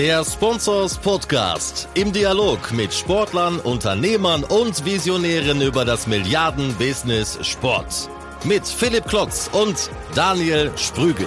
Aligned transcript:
Der 0.00 0.24
Sponsors 0.24 0.96
Podcast 0.96 1.86
im 1.92 2.10
Dialog 2.10 2.72
mit 2.72 2.90
Sportlern, 2.90 3.60
Unternehmern 3.60 4.44
und 4.44 4.86
Visionären 4.86 5.60
über 5.60 5.84
das 5.84 6.06
Milliarden-Business 6.06 7.46
Sport. 7.46 8.08
Mit 8.42 8.66
Philipp 8.66 9.04
Klotz 9.04 9.50
und 9.52 9.90
Daniel 10.14 10.72
Sprügel. 10.78 11.26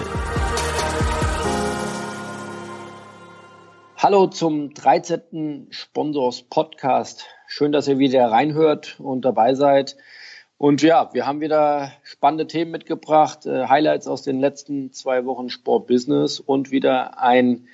Hallo 3.95 4.25
zum 4.25 4.73
13. 4.73 5.67
Sponsors 5.69 6.41
Podcast. 6.41 7.25
Schön, 7.45 7.71
dass 7.71 7.87
ihr 7.87 7.99
wieder 7.99 8.25
reinhört 8.31 8.99
und 8.99 9.23
dabei 9.23 9.53
seid. 9.53 9.97
Und 10.57 10.81
ja, 10.81 11.11
wir 11.13 11.27
haben 11.27 11.41
wieder 11.41 11.91
spannende 12.01 12.47
Themen 12.47 12.71
mitgebracht, 12.71 13.45
äh, 13.45 13.67
Highlights 13.67 14.07
aus 14.07 14.23
den 14.23 14.39
letzten 14.39 14.91
zwei 14.93 15.25
Wochen 15.25 15.51
Sport 15.51 15.85
Business 15.85 16.39
und 16.39 16.71
wieder 16.71 17.19
ein 17.19 17.67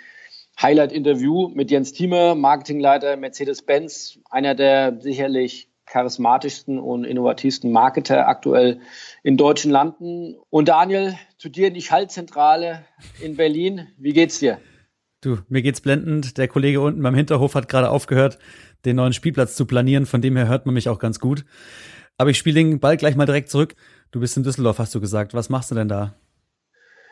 Highlight-Interview 0.62 1.50
mit 1.50 1.71
Jens 1.71 1.93
Thieme, 1.93 2.36
Marketingleiter 2.36 3.15
Mercedes-Benz, 3.18 4.20
einer 4.29 4.56
der 4.56 5.00
sicherlich 5.00 5.70
charismatischsten 5.86 6.79
und 6.79 7.04
innovativsten 7.04 7.71
Marketer 7.71 8.28
aktuell 8.28 8.79
in 9.24 9.37
deutschen 9.37 9.71
Landen. 9.71 10.36
Und 10.50 10.68
Daniel, 10.68 11.15
zu 11.37 11.50
dir 11.50 11.70
in 11.70 11.74
die 11.74 11.82
Schallzentrale 11.82 12.86
in 13.21 13.37
Berlin. 13.37 13.87
Wie 13.98 14.14
geht's 14.14 14.39
dir? 14.39 14.60
Du, 15.21 15.39
mir 15.50 15.61
geht's 15.61 15.82
blendend. 15.82 16.37
Der 16.37 16.48
Kollege 16.48 16.79
unten 16.82 17.01
beim 17.01 17.15
Hinterhof 17.15 17.56
hat 17.56 17.68
gerade 17.68 17.89
aufgehört, 17.89 18.37
den 18.86 18.96
neuen 18.96 19.14
Spielplatz 19.14 19.56
zu 19.56 19.65
planieren. 19.65 20.06
Von 20.06 20.21
dem 20.21 20.37
her 20.37 20.48
hört 20.48 20.65
man 20.65 20.76
mich 20.76 20.89
auch 20.89 21.00
ganz 21.00 21.20
gut. 21.20 21.43
Aber 22.18 22.29
ich 22.29 22.37
spiele 22.37 22.56
den 22.56 22.79
Ball 22.79 22.98
gleich 22.98 23.15
mal 23.15 23.26
direkt 23.26 23.50
zurück. 23.50 23.76
Du 24.12 24.20
bist 24.20 24.37
in 24.37 24.43
Düsseldorf, 24.43 24.79
hast 24.79 24.93
du 24.93 25.01
gesagt. 25.01 25.34
Was 25.34 25.50
machst 25.50 25.71
du 25.71 25.76
denn 25.76 25.87
da? 25.87 26.15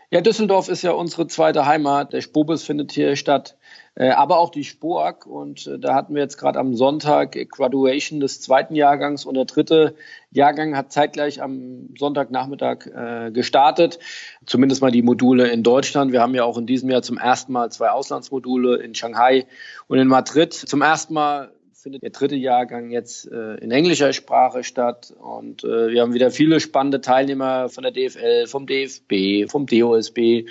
Ja, 0.10 0.22
Düsseldorf 0.22 0.70
ist 0.70 0.84
ja 0.84 0.92
unsere 0.92 1.28
zweite 1.28 1.66
Heimat. 1.66 2.14
Der 2.14 2.22
Spobus 2.22 2.64
findet 2.64 2.94
hier 2.94 3.18
statt, 3.18 3.58
äh, 3.96 4.08
aber 4.12 4.40
auch 4.40 4.52
die 4.52 4.64
Spoak. 4.64 5.26
Und 5.26 5.68
äh, 5.68 5.78
da 5.80 5.94
hatten 5.96 6.16
wir 6.16 6.22
jetzt 6.22 6.38
gerade 6.38 6.60
am 6.60 6.76
Sonntag 6.76 7.34
Graduation 7.50 8.22
des 8.22 8.40
zweiten 8.40 8.74
Jahrgangs 8.74 9.26
und 9.26 9.34
der 9.34 9.44
dritte 9.44 9.96
Jahrgang 10.32 10.78
hat 10.78 10.94
zeitgleich 10.94 11.42
am 11.42 11.90
Sonntagnachmittag 12.00 12.86
äh, 12.86 13.32
gestartet. 13.32 14.00
Zumindest 14.46 14.82
mal 14.82 14.92
die 14.92 15.02
Module 15.02 15.50
in 15.50 15.62
Deutschland. 15.62 16.14
Wir 16.14 16.22
haben 16.22 16.36
ja 16.36 16.46
auch 16.46 16.58
in 16.58 16.68
diesem 16.68 16.90
Jahr 16.90 17.02
zum 17.02 17.18
ersten 17.18 17.52
Mal 17.52 17.70
zwei 17.70 17.90
Auslandsmodule 17.90 18.78
in 18.78 18.96
Shanghai 18.96 19.46
und 19.88 20.00
in 20.00 20.08
Madrid. 20.08 20.54
Zum 20.54 20.82
ersten 20.82 21.16
Mal 21.16 21.52
findet 21.78 22.02
der 22.02 22.10
dritte 22.10 22.36
Jahrgang 22.36 22.90
jetzt 22.90 23.32
äh, 23.32 23.56
in 23.56 23.72
englischer 23.72 24.12
Sprache 24.12 24.64
statt. 24.64 25.14
Und 25.20 25.64
äh, 25.64 25.90
wir 25.92 26.02
haben 26.02 26.14
wieder 26.14 26.32
viele 26.32 26.60
spannende 26.60 27.02
Teilnehmer 27.02 27.70
von 27.70 27.84
der 27.84 27.92
DFL, 27.92 28.48
vom 28.48 28.66
DFB, 28.66 29.50
vom 29.50 29.68
DOSB, 29.68 30.46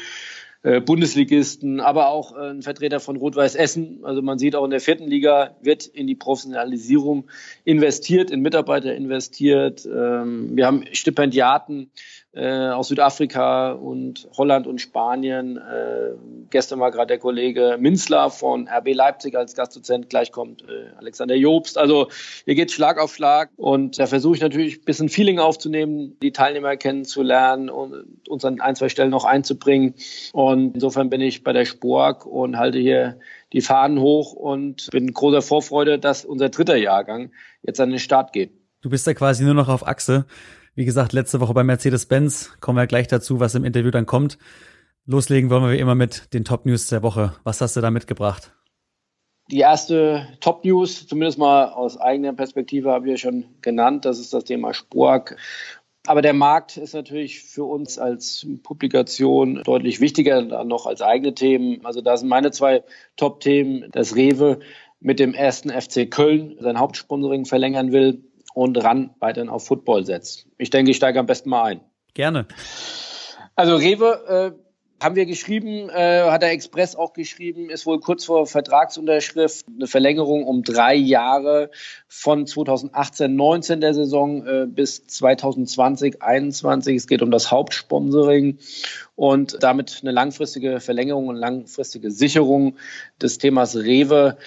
äh, 0.63 0.81
Bundesligisten, 0.81 1.81
aber 1.81 2.09
auch 2.09 2.37
äh, 2.37 2.51
ein 2.51 2.63
Vertreter 2.63 3.01
von 3.01 3.17
Rot-Weiß 3.17 3.57
Essen. 3.57 4.05
Also 4.05 4.23
man 4.23 4.39
sieht 4.39 4.55
auch 4.55 4.65
in 4.65 4.71
der 4.71 4.81
vierten 4.81 5.09
Liga 5.09 5.57
wird 5.61 5.87
in 5.87 6.07
die 6.07 6.15
Professionalisierung 6.15 7.29
investiert, 7.65 8.31
in 8.31 8.41
Mitarbeiter 8.41 8.95
investiert. 8.95 9.85
Ähm, 9.85 10.57
wir 10.57 10.67
haben 10.67 10.85
Stipendiaten 10.93 11.91
äh, 12.37 12.69
aus 12.69 12.89
Südafrika 12.89 13.73
und 13.73 14.29
Holland 14.37 14.67
und 14.67 14.79
Spanien. 14.81 15.57
Äh, 15.57 16.11
gestern 16.51 16.79
war 16.81 16.91
gerade 16.91 17.07
der 17.09 17.19
Kollege 17.19 17.79
Minzler 17.81 18.29
von 18.31 18.69
RB 18.69 18.95
Leipzig 18.95 19.35
als 19.35 19.55
Gastdozent. 19.55 20.11
Gleich 20.11 20.33
kommt 20.33 20.63
äh, 20.63 20.95
Alexander 20.99 21.35
Jobst. 21.35 21.79
Also 21.79 22.09
hier 22.45 22.55
geht 22.55 22.71
Schlag 22.71 23.01
auf 23.01 23.15
Schlag 23.15 23.49
und 23.57 23.99
da 23.99 24.07
versuche 24.07 24.37
ich 24.37 24.43
natürlich 24.43 24.81
ein 24.81 24.85
bisschen 24.85 25.09
Feeling 25.09 25.39
aufzunehmen, 25.39 26.19
die 26.21 26.33
Teilnehmer 26.33 26.77
kennenzulernen 26.77 27.71
und 27.71 28.05
uns 28.29 28.45
an 28.45 28.61
ein, 28.61 28.77
zwei 28.77 28.91
Stellen 28.91 29.11
noch 29.11 29.25
einzubringen. 29.25 29.95
Und 30.35 30.75
insofern 30.75 31.09
bin 31.09 31.23
ich 31.23 31.43
bei 31.43 31.55
der 31.55 31.65
Spork 31.65 32.27
und 32.27 32.59
halte 32.59 32.79
hier 32.79 33.19
die 33.55 33.63
Fahnen 33.63 33.99
hoch 33.99 34.35
und 34.35 34.89
bin 34.91 35.11
großer 35.11 35.41
Vorfreude, 35.41 35.99
dass 35.99 36.27
unser 36.27 36.51
dritter 36.51 36.77
Jahrgang 36.77 37.31
jetzt 37.63 37.81
an 37.81 37.89
den 37.89 37.99
Start 37.99 38.35
geht. 38.35 38.53
Du 38.83 38.91
bist 38.91 39.07
ja 39.07 39.15
quasi 39.15 39.43
nur 39.43 39.55
noch 39.55 39.69
auf 39.69 39.87
Achse. 39.87 40.27
Wie 40.77 40.85
gesagt, 40.85 41.15
letzte 41.15 41.41
Woche 41.41 41.55
bei 41.55 41.65
Mercedes-Benz, 41.65 42.59
kommen 42.61 42.77
wir 42.77 42.87
gleich 42.87 43.09
dazu, 43.09 43.41
was 43.41 43.55
im 43.55 43.65
Interview 43.65 43.91
dann 43.91 44.05
kommt. 44.05 44.37
Loslegen 45.07 45.49
wollen 45.49 45.63
wir 45.63 45.73
wie 45.73 45.79
immer 45.79 45.95
mit 45.95 46.35
den 46.35 46.45
Top-News 46.45 46.89
der 46.89 47.03
Woche. 47.03 47.33
Was 47.45 47.63
hast 47.63 47.77
du 47.77 47.81
da 47.81 47.91
mitgebracht? 47.91 48.53
Die 49.51 49.61
erste 49.61 50.29
Top-News, 50.41 51.07
zumindest 51.07 51.39
mal 51.39 51.71
aus 51.71 51.99
eigener 51.99 52.35
Perspektive, 52.35 52.91
habe 52.91 53.07
ich 53.07 53.13
ja 53.13 53.17
schon 53.17 53.47
genannt. 53.63 54.05
Das 54.05 54.19
ist 54.19 54.35
das 54.35 54.45
Thema 54.45 54.75
Spork. 54.75 55.39
Aber 56.07 56.21
der 56.21 56.35
Markt 56.35 56.77
ist 56.77 56.93
natürlich 56.93 57.41
für 57.41 57.65
uns 57.65 57.99
als 57.99 58.47
Publikation 58.63 59.63
deutlich 59.65 60.03
wichtiger 60.03 60.63
noch 60.65 60.85
als 60.85 61.01
eigene 61.01 61.35
Themen. 61.35 61.87
Also 61.87 62.03
da 62.03 62.19
sind 62.19 62.29
meine 62.29 62.51
zwei 62.51 62.85
Top-Themen, 63.17 63.91
dass 63.93 64.15
Rewe 64.15 64.61
mit 65.01 65.21
dem 65.21 65.33
ersten 65.33 65.71
FC 65.71 66.11
Köln 66.11 66.59
sein 66.61 66.79
Hauptsponsoring 66.79 67.47
verlängern 67.47 67.93
will 67.93 68.23
und 68.57 68.83
ran 68.83 69.11
weiterhin 69.19 69.51
auf 69.51 69.67
Football 69.67 70.07
setzt. 70.07 70.47
Ich 70.57 70.71
denke, 70.71 70.91
ich 70.91 70.97
steige 70.97 71.21
am 71.21 71.27
besten 71.27 71.51
mal 71.51 71.65
ein. 71.65 71.81
Gerne. 72.15 72.47
Also 73.55 73.77
Rewe 73.77 74.57
äh, 74.57 75.05
haben 75.05 75.15
wir 75.15 75.27
geschrieben, 75.27 75.91
äh, 75.91 76.23
hat 76.23 76.41
der 76.41 76.53
Express 76.53 76.97
auch 76.97 77.13
geschrieben, 77.13 77.69
ist 77.69 77.85
wohl 77.85 78.01
kurz 78.01 78.25
vor 78.25 78.47
Vertragsunterschrift 78.47 79.67
eine 79.69 79.87
Verlängerung 79.87 80.45
um 80.45 80.63
drei 80.63 80.95
Jahre 80.95 81.71
von 82.09 82.47
2018, 82.47 83.37
19 83.37 83.83
der 83.83 83.93
Saison 83.93 84.47
äh, 84.47 84.67
bis 84.67 85.07
2020, 85.07 86.23
21. 86.23 86.97
Es 86.97 87.07
geht 87.07 87.21
um 87.21 87.31
das 87.31 87.51
Hauptsponsoring 87.51 88.57
und 89.17 89.59
damit 89.63 89.99
eine 90.01 90.13
langfristige 90.13 90.81
Verlängerung 90.81 91.29
und 91.29 91.37
langfristige 91.37 92.11
Sicherung 92.11 92.77
des 93.21 93.37
Themas 93.37 93.77
Rewe 93.77 94.39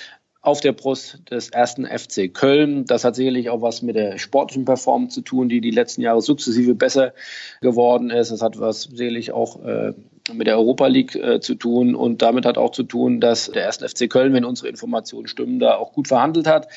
auf 0.42 0.62
der 0.62 0.72
Brust 0.72 1.22
des 1.30 1.50
ersten 1.50 1.86
FC 1.86 2.34
Köln. 2.34 2.86
Das 2.86 3.04
hat 3.04 3.16
sicherlich 3.16 3.50
auch 3.50 3.62
was 3.62 3.82
mit 3.82 3.96
der 3.96 4.18
sportlichen 4.18 4.66
Performance 4.66 5.16
zu 5.16 5.22
tun, 5.22 5.50
die 5.50 5.60
die 5.60 5.72
letzten 5.72 6.02
Jahre 6.02 6.22
sukzessive 6.22 6.76
besser 6.76 7.14
geworden 7.62 8.10
ist. 8.10 8.32
Es 8.32 8.42
hat 8.42 8.60
was 8.60 8.84
sicherlich 8.84 9.34
auch 9.34 9.62
äh, 9.64 9.94
mit 10.34 10.48
der 10.48 10.58
Europa 10.58 10.88
League 10.88 11.16
äh, 11.16 11.42
zu 11.42 11.56
tun 11.56 11.94
und 11.94 12.22
damit 12.22 12.46
hat 12.46 12.58
auch 12.58 12.72
zu 12.72 12.84
tun, 12.84 13.20
dass 13.20 13.52
der 13.52 13.64
erste 13.64 13.90
FC 13.90 14.10
Köln, 14.10 14.34
wenn 14.34 14.46
unsere 14.46 14.70
Informationen 14.70 15.28
stimmen, 15.28 15.60
da 15.60 15.76
auch 15.76 15.92
gut 15.92 16.08
verhandelt 16.08 16.48
hat, 16.48 16.70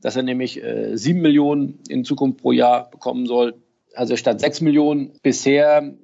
dass 0.00 0.16
er 0.16 0.22
nämlich 0.22 0.62
äh, 0.62 0.96
sieben 0.96 1.20
Millionen 1.20 1.80
in 1.88 2.04
Zukunft 2.04 2.40
pro 2.40 2.52
Jahr 2.52 2.90
bekommen 2.90 3.26
soll. 3.26 3.54
Also 3.94 4.16
statt 4.16 4.40
sechs 4.40 4.60
Millionen 4.60 5.12
bisher 5.22 5.94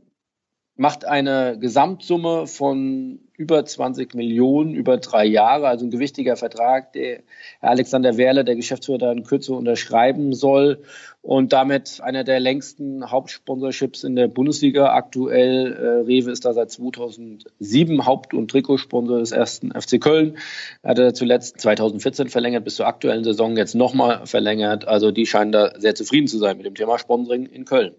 macht 0.77 1.07
eine 1.07 1.59
Gesamtsumme 1.59 2.47
von 2.47 3.21
über 3.39 3.65
20 3.65 4.15
Millionen 4.15 4.75
über 4.75 4.97
drei 4.97 5.25
Jahre, 5.27 5.69
also 5.69 5.85
ein 5.85 5.91
gewichtiger 5.91 6.37
Vertrag, 6.37 6.93
der 6.93 7.23
Herr 7.61 7.71
Alexander 7.71 8.17
Werle, 8.17 8.45
der 8.45 8.57
Geschäftsführer, 8.57 9.13
in 9.13 9.25
Kürze 9.25 9.55
unterschreiben 9.55 10.33
soll 10.33 10.83
und 11.23 11.53
damit 11.53 12.01
einer 12.03 12.25
der 12.25 12.41
längsten 12.41 13.11
Hauptsponsorships 13.11 14.05
in 14.05 14.17
der 14.17 14.29
Bundesliga. 14.29 14.95
Aktuell, 14.95 15.73
äh, 15.73 15.87
Rewe 16.07 16.31
ist 16.31 16.45
da 16.45 16.53
seit 16.53 16.71
2007 16.71 18.07
Haupt- 18.07 18.33
und 18.33 18.51
Trikotsponsor 18.51 19.19
des 19.19 19.33
ersten 19.33 19.73
FC 19.73 20.01
Köln. 20.01 20.39
Er 20.83 20.91
hatte 20.91 21.13
zuletzt 21.13 21.61
2014 21.61 22.29
verlängert, 22.29 22.65
bis 22.65 22.77
zur 22.77 22.87
aktuellen 22.87 23.25
Saison 23.25 23.57
jetzt 23.57 23.75
nochmal 23.75 24.27
verlängert. 24.27 24.87
Also 24.87 25.11
die 25.11 25.27
scheinen 25.27 25.53
da 25.53 25.79
sehr 25.79 25.95
zufrieden 25.95 26.29
zu 26.29 26.39
sein 26.39 26.57
mit 26.57 26.67
dem 26.67 26.75
Thema 26.75 26.99
Sponsoring 26.99 27.47
in 27.47 27.65
Köln. 27.65 27.95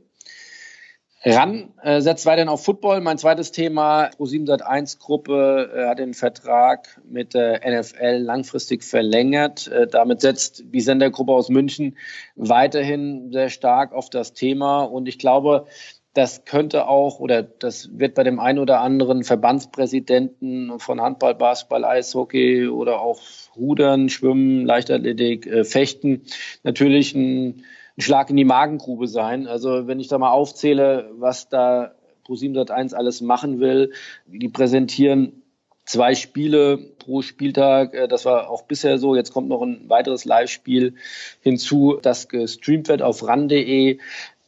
RAN 1.29 1.73
äh, 1.83 1.99
setzt 1.99 2.25
weiterhin 2.25 2.47
auf 2.47 2.63
Football. 2.63 3.01
Mein 3.01 3.17
zweites 3.17 3.51
Thema, 3.51 4.11
Pro7 4.17 4.47
Sat1 4.47 4.97
Gruppe 4.97 5.69
äh, 5.75 5.88
hat 5.88 5.99
den 5.99 6.13
Vertrag 6.13 7.01
mit 7.09 7.33
der 7.33 7.61
NFL 7.65 8.19
langfristig 8.19 8.83
verlängert. 8.83 9.67
Äh, 9.67 9.88
damit 9.88 10.21
setzt 10.21 10.63
die 10.73 10.79
Sendergruppe 10.79 11.33
aus 11.33 11.49
München 11.49 11.97
weiterhin 12.35 13.31
sehr 13.33 13.49
stark 13.49 13.91
auf 13.93 14.09
das 14.09 14.33
Thema. 14.33 14.83
Und 14.83 15.09
ich 15.09 15.19
glaube, 15.19 15.65
das 16.13 16.45
könnte 16.45 16.88
auch 16.88 17.19
oder 17.19 17.44
das 17.44 17.89
wird 17.99 18.15
bei 18.15 18.23
dem 18.23 18.39
einen 18.39 18.59
oder 18.59 18.79
anderen 18.79 19.23
Verbandspräsidenten 19.23 20.79
von 20.79 21.01
Handball, 21.01 21.35
Basketball, 21.35 21.83
Eishockey 21.83 22.68
oder 22.69 23.01
auch 23.01 23.19
Rudern, 23.56 24.07
Schwimmen, 24.09 24.65
Leichtathletik, 24.65 25.45
äh, 25.45 25.63
Fechten 25.65 26.23
natürlich 26.63 27.13
ein 27.13 27.65
ein 27.97 28.01
Schlag 28.01 28.29
in 28.29 28.38
die 28.38 28.45
Magengrube 28.45 29.07
sein. 29.07 29.47
Also 29.47 29.88
wenn 29.88 29.99
ich 29.99 30.07
da 30.07 30.17
mal 30.17 30.31
aufzähle, 30.31 31.09
was 31.13 31.49
da 31.49 31.95
Pro701 32.27 32.94
alles 32.94 33.21
machen 33.21 33.59
will, 33.59 33.94
die 34.27 34.49
präsentieren 34.49 35.41
zwei 35.88 36.13
Spiele 36.15 36.77
pro 36.77 37.23
Spieltag. 37.23 37.95
Äh, 37.95 38.07
das 38.07 38.25
war 38.25 38.49
auch 38.49 38.63
bisher 38.63 38.99
so. 38.99 39.15
Jetzt 39.15 39.33
kommt 39.33 39.49
noch 39.49 39.63
ein 39.63 39.89
weiteres 39.89 40.25
Live-Spiel 40.25 40.95
hinzu, 41.41 41.97
das 42.01 42.29
gestreamt 42.29 42.88
wird 42.89 43.01
auf 43.01 43.25
ran.de. 43.25 43.97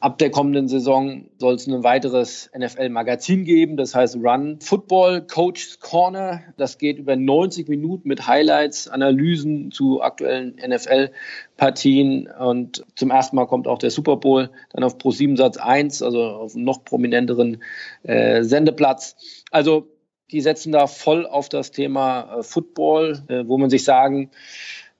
Ab 0.00 0.16
der 0.16 0.30
kommenden 0.30 0.66
Saison 0.66 1.26
soll 1.36 1.56
es 1.56 1.66
ein 1.66 1.84
weiteres 1.84 2.50
NFL-Magazin 2.56 3.44
geben, 3.44 3.76
das 3.76 3.94
heißt 3.94 4.16
Run 4.16 4.58
Football 4.62 5.26
Coach's 5.26 5.78
Corner. 5.78 6.40
Das 6.56 6.78
geht 6.78 6.98
über 6.98 7.16
90 7.16 7.68
Minuten 7.68 8.08
mit 8.08 8.26
Highlights, 8.26 8.88
Analysen 8.88 9.70
zu 9.70 10.00
aktuellen 10.00 10.56
NFL-Partien 10.66 12.28
und 12.28 12.82
zum 12.96 13.10
ersten 13.10 13.36
Mal 13.36 13.46
kommt 13.46 13.68
auch 13.68 13.76
der 13.76 13.90
Super 13.90 14.16
Bowl 14.16 14.48
dann 14.70 14.84
auf 14.84 14.96
Pro7 14.96 15.36
Satz 15.36 15.58
1, 15.58 16.02
also 16.02 16.22
auf 16.22 16.54
einem 16.54 16.64
noch 16.64 16.82
prominenteren 16.82 17.62
äh, 18.02 18.42
Sendeplatz. 18.42 19.44
Also 19.50 19.86
die 20.30 20.40
setzen 20.40 20.72
da 20.72 20.86
voll 20.86 21.26
auf 21.26 21.50
das 21.50 21.72
Thema 21.72 22.38
äh, 22.38 22.42
Football, 22.42 23.22
äh, 23.28 23.46
wo 23.46 23.58
man 23.58 23.68
sich 23.68 23.84
sagen 23.84 24.30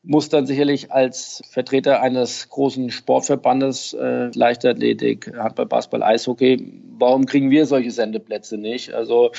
muss 0.03 0.29
dann 0.29 0.47
sicherlich 0.47 0.93
als 0.93 1.43
Vertreter 1.51 2.01
eines 2.01 2.49
großen 2.49 2.91
Sportverbandes, 2.91 3.93
äh, 3.93 4.31
Leichtathletik, 4.35 5.33
Handball, 5.37 5.67
Basketball, 5.67 6.03
Eishockey, 6.03 6.73
warum 6.99 7.27
kriegen 7.27 7.51
wir 7.51 7.67
solche 7.67 7.91
Sendeplätze 7.91 8.57
nicht? 8.57 8.95
Also 8.95 9.33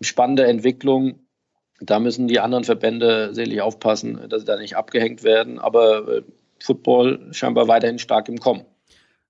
spannende 0.00 0.46
Entwicklung. 0.46 1.20
Da 1.80 1.98
müssen 1.98 2.28
die 2.28 2.40
anderen 2.40 2.64
Verbände 2.64 3.34
sicherlich 3.34 3.62
aufpassen, 3.62 4.20
dass 4.28 4.42
sie 4.42 4.46
da 4.46 4.56
nicht 4.56 4.76
abgehängt 4.76 5.24
werden. 5.24 5.58
Aber 5.58 6.08
äh, 6.08 6.22
Football 6.60 7.28
scheinbar 7.32 7.66
weiterhin 7.68 7.98
stark 7.98 8.28
im 8.28 8.38
Kommen. 8.38 8.64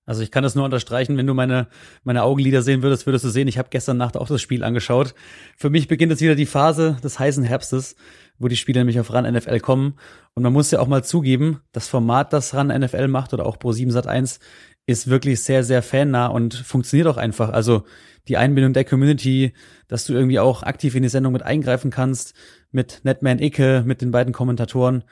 Also 0.05 0.21
ich 0.21 0.31
kann 0.31 0.43
das 0.43 0.53
nur 0.53 0.65
unterstreichen, 0.65 1.15
wenn 1.15 1.27
du 1.27 1.33
meine, 1.33 1.67
meine 2.03 2.23
Augenlider 2.23 2.61
sehen 2.61 2.83
würdest, 2.83 3.05
würdest 3.05 3.23
du 3.23 3.29
sehen, 3.29 3.47
ich 3.47 3.57
habe 3.57 3.69
gestern 3.71 3.95
Nacht 3.95 4.17
auch 4.17 4.27
das 4.27 4.41
Spiel 4.41 4.63
angeschaut. 4.63 5.15
Für 5.55 5.69
mich 5.69 5.87
beginnt 5.87 6.11
jetzt 6.11 6.21
wieder 6.21 6.35
die 6.35 6.45
Phase 6.45 6.97
des 7.01 7.19
heißen 7.19 7.43
Herbstes, 7.43 7.95
wo 8.39 8.47
die 8.47 8.55
Spiele 8.55 8.79
nämlich 8.79 8.99
auf 8.99 9.13
RAN 9.13 9.31
NFL 9.31 9.59
kommen. 9.59 9.95
Und 10.33 10.43
man 10.43 10.53
muss 10.53 10.71
ja 10.71 10.79
auch 10.79 10.87
mal 10.87 11.03
zugeben, 11.03 11.61
das 11.71 11.87
Format, 11.87 12.33
das 12.33 12.53
RAN 12.53 12.67
NFL 12.67 13.07
macht 13.07 13.33
oder 13.33 13.45
auch 13.45 13.57
Pro7 13.57 13.91
Sat 13.91 14.07
1, 14.07 14.39
ist 14.85 15.09
wirklich 15.09 15.41
sehr, 15.41 15.63
sehr 15.63 15.81
fannah 15.81 16.27
und 16.27 16.53
funktioniert 16.53 17.07
auch 17.07 17.17
einfach. 17.17 17.49
Also 17.49 17.83
die 18.27 18.37
Einbindung 18.37 18.73
der 18.73 18.85
Community, 18.85 19.53
dass 19.87 20.05
du 20.05 20.13
irgendwie 20.13 20.39
auch 20.39 20.63
aktiv 20.63 20.95
in 20.95 21.03
die 21.03 21.09
Sendung 21.09 21.33
mit 21.33 21.43
eingreifen 21.43 21.91
kannst, 21.91 22.33
mit 22.71 23.01
Netman 23.03 23.39
Icke, 23.39 23.83
mit 23.85 24.01
den 24.01 24.11
beiden 24.11 24.33
Kommentatoren, 24.33 25.03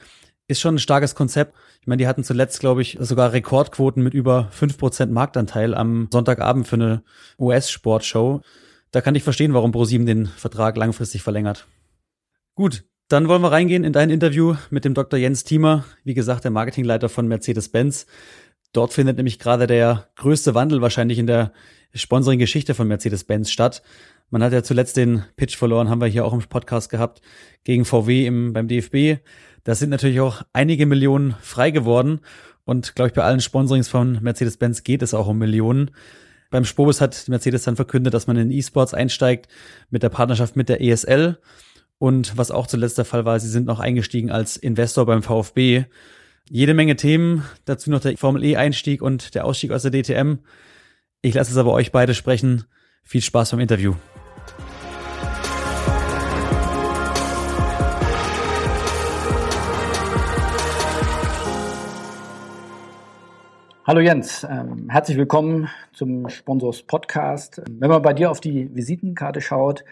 ist 0.48 0.60
schon 0.60 0.76
ein 0.76 0.80
starkes 0.80 1.16
Konzept. 1.16 1.56
Ich 1.80 1.88
meine, 1.88 1.98
die 1.98 2.08
hatten 2.08 2.24
zuletzt, 2.24 2.60
glaube 2.60 2.82
ich, 2.82 2.98
sogar 3.00 3.32
Rekordquoten 3.32 4.04
mit 4.04 4.14
über 4.14 4.50
fünf 4.52 4.78
Prozent 4.78 5.12
Marktanteil 5.12 5.74
am 5.74 6.10
Sonntagabend 6.12 6.68
für 6.68 6.76
eine 6.76 7.04
US-Sportshow. 7.40 8.42
Da 8.92 9.02
kann 9.02 9.16
ich 9.16 9.24
verstehen, 9.24 9.54
warum 9.54 9.72
ProSieben 9.72 10.06
den 10.06 10.26
Vertrag 10.28 10.76
langfristig 10.76 11.24
verlängert. 11.24 11.68
Gut, 12.56 12.84
dann 13.12 13.28
wollen 13.28 13.42
wir 13.42 13.52
reingehen 13.52 13.84
in 13.84 13.94
dein 13.94 14.10
Interview 14.10 14.56
mit 14.70 14.86
dem 14.86 14.94
Dr. 14.94 15.20
Jens 15.20 15.44
Thiemer, 15.44 15.84
wie 16.04 16.14
gesagt, 16.14 16.44
der 16.46 16.52
Marketingleiter 16.52 17.10
von 17.10 17.28
Mercedes-Benz. 17.28 18.06
Dort 18.74 18.94
findet 18.94 19.18
nämlich 19.18 19.38
gerade 19.38 19.68
der 19.68 20.08
größte 20.16 20.56
Wandel 20.56 20.82
wahrscheinlich 20.82 21.20
in 21.20 21.28
der 21.28 21.52
Sponsoring-Geschichte 21.94 22.74
von 22.74 22.88
Mercedes-Benz 22.88 23.52
statt. 23.52 23.82
Man 24.30 24.42
hat 24.42 24.54
ja 24.54 24.64
zuletzt 24.64 24.96
den 24.96 25.26
Pitch 25.36 25.58
verloren, 25.58 25.90
haben 25.90 26.00
wir 26.00 26.08
hier 26.08 26.24
auch 26.24 26.32
im 26.32 26.40
Podcast 26.40 26.90
gehabt, 26.90 27.22
gegen 27.66 27.84
VW 27.84 28.26
im, 28.26 28.54
beim 28.54 28.70
DFB. 28.70 29.22
Da 29.66 29.76
sind 29.76 29.90
natürlich 29.90 30.22
auch 30.22 30.44
einige 30.54 30.86
Millionen 30.86 31.36
frei 31.42 31.72
geworden. 31.72 32.22
Und 32.64 32.96
glaube 32.96 33.10
ich, 33.10 33.14
bei 33.14 33.24
allen 33.24 33.42
Sponsorings 33.42 33.90
von 33.90 34.20
Mercedes-Benz 34.22 34.84
geht 34.84 35.02
es 35.02 35.14
auch 35.14 35.28
um 35.28 35.38
Millionen. 35.38 35.92
Beim 36.50 36.64
Spobus 36.64 37.02
hat 37.02 37.28
Mercedes 37.28 37.64
dann 37.64 37.76
verkündet, 37.76 38.14
dass 38.14 38.28
man 38.28 38.38
in 38.38 38.52
E-Sports 38.52 38.94
einsteigt 38.94 39.50
mit 39.90 40.02
der 40.02 40.10
Partnerschaft 40.10 40.56
mit 40.56 40.70
der 40.70 40.82
ESL. 40.82 41.38
Und 42.02 42.36
was 42.36 42.50
auch 42.50 42.66
zuletzt 42.66 42.98
der 42.98 43.06
Fall 43.06 43.26
war, 43.26 43.40
sie 43.40 43.48
sind 43.48 43.68
noch 43.68 43.80
eingestiegen 43.80 44.32
als 44.32 44.58
Investor 44.58 45.06
beim 45.06 45.22
VfB. 45.22 45.84
Jede 46.50 46.74
Menge 46.74 46.96
Themen, 46.96 47.46
dazu 47.66 47.92
noch 47.92 48.00
der 48.00 48.18
Formel 48.18 48.44
E-Einstieg 48.44 49.04
und 49.04 49.36
der 49.36 49.46
Ausstieg 49.46 49.70
aus 49.70 49.84
der 49.84 49.92
DTM. 49.92 50.40
Ich 51.22 51.36
lasse 51.36 51.52
es 51.52 51.58
aber 51.58 51.74
euch 51.74 51.92
beide 51.92 52.16
sprechen. 52.16 52.64
Viel 53.04 53.22
Spaß 53.22 53.52
beim 53.52 53.60
Interview. 53.60 53.94
Hallo 63.86 64.00
Jens, 64.00 64.44
ähm, 64.50 64.90
herzlich 64.90 65.18
willkommen 65.18 65.70
zum 65.94 66.30
Sponsors 66.30 66.82
Podcast. 66.82 67.62
Wenn 67.70 67.92
man 67.92 68.02
bei 68.02 68.14
dir 68.14 68.32
auf 68.32 68.40
die 68.40 68.74
Visitenkarte 68.74 69.42
schaut, 69.42 69.84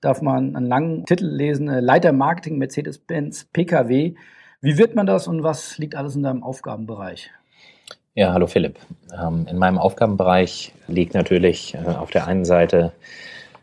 darf 0.00 0.22
man 0.22 0.56
einen 0.56 0.66
langen 0.66 1.04
Titel 1.06 1.26
lesen, 1.26 1.68
äh, 1.68 1.80
Leiter 1.80 2.12
Marketing 2.12 2.58
Mercedes-Benz 2.58 3.46
PKW. 3.52 4.14
Wie 4.60 4.78
wird 4.78 4.94
man 4.94 5.06
das 5.06 5.28
und 5.28 5.42
was 5.42 5.78
liegt 5.78 5.94
alles 5.94 6.16
in 6.16 6.22
deinem 6.22 6.42
Aufgabenbereich? 6.42 7.30
Ja, 8.14 8.32
hallo 8.32 8.46
Philipp. 8.46 8.78
Ähm, 9.12 9.46
in 9.48 9.58
meinem 9.58 9.78
Aufgabenbereich 9.78 10.72
liegt 10.88 11.14
natürlich 11.14 11.74
äh, 11.74 11.78
auf 11.78 12.10
der 12.10 12.26
einen 12.26 12.44
Seite 12.44 12.92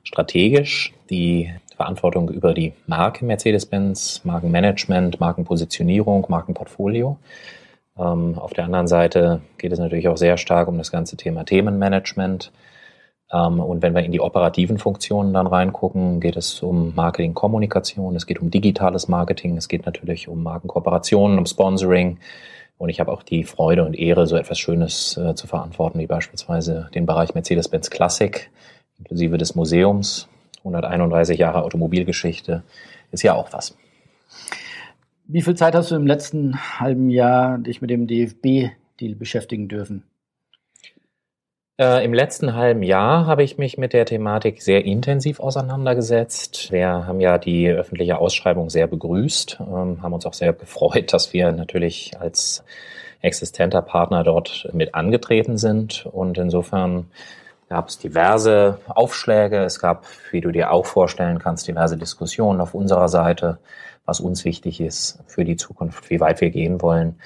strategisch 0.04 0.94
die 1.10 1.54
Verantwortung 1.76 2.30
über 2.30 2.54
die 2.54 2.74
Marke 2.88 3.26
Mercedes-Benz, 3.26 4.22
Markenmanagement, 4.24 5.20
Markenpositionierung, 5.20 6.26
Markenportfolio. 6.30 7.18
Ähm, 7.98 8.38
auf 8.38 8.54
der 8.54 8.66
anderen 8.66 8.88
Seite 8.88 9.42
geht 9.58 9.74
es 9.74 9.80
natürlich 9.80 10.08
auch 10.08 10.18
sehr 10.18 10.38
stark 10.38 10.68
um 10.68 10.78
das 10.78 10.92
ganze 10.92 11.18
Thema 11.18 11.44
Themenmanagement. 11.44 12.52
Ähm, 13.32 13.60
und 13.60 13.82
wenn 13.82 13.96
wir 13.96 14.04
in 14.04 14.12
die 14.12 14.20
operativen 14.20 14.78
Funktionen 14.78 15.34
dann 15.34 15.48
reingucken, 15.48 16.20
geht 16.20 16.36
es 16.36 16.62
um 16.62 16.94
Marketing-Kommunikation, 16.96 18.16
es 18.16 18.26
geht 18.26 18.42
um 18.42 18.52
digitales 18.52 19.08
Marketing, 19.08 19.58
es 19.58 19.68
geht 19.68 19.86
natürlich 19.86 20.28
um 20.28 20.44
Markenkooperationen, 20.44 21.38
um 21.38 21.46
Sponsoring. 21.46 22.20
Und 22.78 22.90
ich 22.90 23.00
habe 23.00 23.12
auch 23.12 23.24
die 23.24 23.46
Freude 23.46 23.86
und 23.86 23.98
Ehre, 23.98 24.28
so 24.28 24.36
etwas 24.36 24.60
Schönes 24.60 25.18
äh, 25.18 25.34
zu 25.36 25.48
verantworten, 25.48 26.00
wie 26.00 26.08
beispielsweise 26.08 26.90
den 26.94 27.06
Bereich 27.06 27.34
Mercedes-Benz 27.34 27.90
Classic, 27.90 28.50
inklusive 29.00 29.38
des 29.38 29.56
Museums. 29.56 30.28
131 30.60 31.38
Jahre 31.38 31.64
Automobilgeschichte 31.64 32.64
ist 33.12 33.24
ja 33.24 33.34
auch 33.34 33.54
was. 33.54 33.78
Wie 35.28 35.42
viel 35.42 35.56
Zeit 35.56 35.74
hast 35.74 35.92
du 35.92 35.96
im 35.96 36.06
letzten 36.06 36.58
halben 36.80 37.10
Jahr 37.10 37.58
dich 37.58 37.82
mit 37.82 37.90
dem 37.90 38.08
DFB-Deal 38.08 39.16
beschäftigen 39.16 39.68
dürfen? 39.68 40.04
Äh, 41.78 42.06
Im 42.06 42.14
letzten 42.14 42.56
halben 42.56 42.84
Jahr 42.84 43.26
habe 43.26 43.44
ich 43.44 43.58
mich 43.58 43.78
mit 43.78 43.92
der 43.94 44.06
Thematik 44.06 44.62
sehr 44.62 44.86
intensiv 44.86 45.40
auseinandergesetzt. 45.40 46.72
Wir 46.72 47.06
haben 47.06 47.20
ja 47.20 47.38
die 47.38 47.68
öffentliche 47.70 48.18
Ausschreibung 48.18 48.70
sehr 48.70 48.88
begrüßt, 48.88 49.58
ähm, 49.60 50.02
haben 50.02 50.14
uns 50.14 50.26
auch 50.26 50.34
sehr 50.34 50.54
gefreut, 50.54 51.12
dass 51.14 51.34
wir 51.34 51.52
natürlich 51.52 52.14
als 52.20 52.64
existenter 53.22 53.82
Partner 53.82 54.24
dort 54.24 54.70
mit 54.74 54.96
angetreten 54.96 55.58
sind. 55.58 56.06
Und 56.06 56.38
insofern 56.38 57.08
gab 57.68 57.90
es 57.90 57.98
diverse 57.98 58.80
Aufschläge. 58.88 59.58
Es 59.64 59.80
gab, 59.80 60.06
wie 60.32 60.42
du 60.42 60.52
dir 60.52 60.72
auch 60.72 60.86
vorstellen 60.86 61.40
kannst, 61.40 61.68
diverse 61.68 61.98
Diskussionen 61.98 62.62
auf 62.62 62.74
unserer 62.74 63.10
Seite 63.10 63.58
was 64.06 64.20
uns 64.20 64.46
wichtig 64.46 64.80
ist 64.82 65.20
für 65.28 65.44
die 65.44 65.56
Zukunft, 65.56 66.10
wie 66.10 66.20
weit 66.20 66.42
wir 66.42 66.52
gehen 66.52 66.82
wollen. 66.82 67.20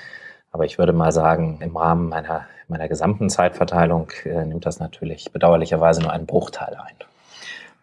Aber 0.51 0.65
ich 0.65 0.79
würde 0.79 0.93
mal 0.93 1.11
sagen, 1.11 1.59
im 1.61 1.75
Rahmen 1.75 2.09
meiner, 2.09 2.47
meiner 2.69 2.87
gesamten 2.87 3.29
Zeitverteilung 3.29 4.11
äh, 4.25 4.45
nimmt 4.45 4.65
das 4.65 4.79
natürlich 4.79 5.31
bedauerlicherweise 5.31 6.01
nur 6.01 6.11
einen 6.11 6.25
Bruchteil 6.25 6.75
ein. 6.75 6.95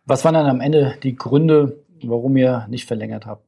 Was 0.04 0.24
waren 0.24 0.34
dann 0.34 0.46
am 0.46 0.60
Ende 0.60 0.96
die 1.02 1.16
Gründe, 1.16 1.80
warum 2.02 2.36
ihr 2.36 2.66
nicht 2.68 2.86
verlängert 2.86 3.26
habt? 3.26 3.42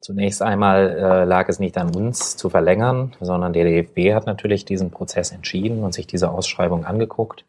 Zunächst 0.00 0.42
einmal 0.42 0.90
äh, 0.90 1.24
lag 1.24 1.48
es 1.48 1.60
nicht 1.60 1.78
an 1.78 1.94
uns 1.94 2.36
zu 2.36 2.50
verlängern, 2.50 3.14
sondern 3.20 3.54
der 3.54 3.64
DFB 3.64 4.12
hat 4.12 4.26
natürlich 4.26 4.66
diesen 4.66 4.90
Prozess 4.90 5.30
entschieden 5.30 5.82
und 5.82 5.94
sich 5.94 6.06
diese 6.06 6.30
Ausschreibung 6.30 6.84
angeguckt, 6.84 7.44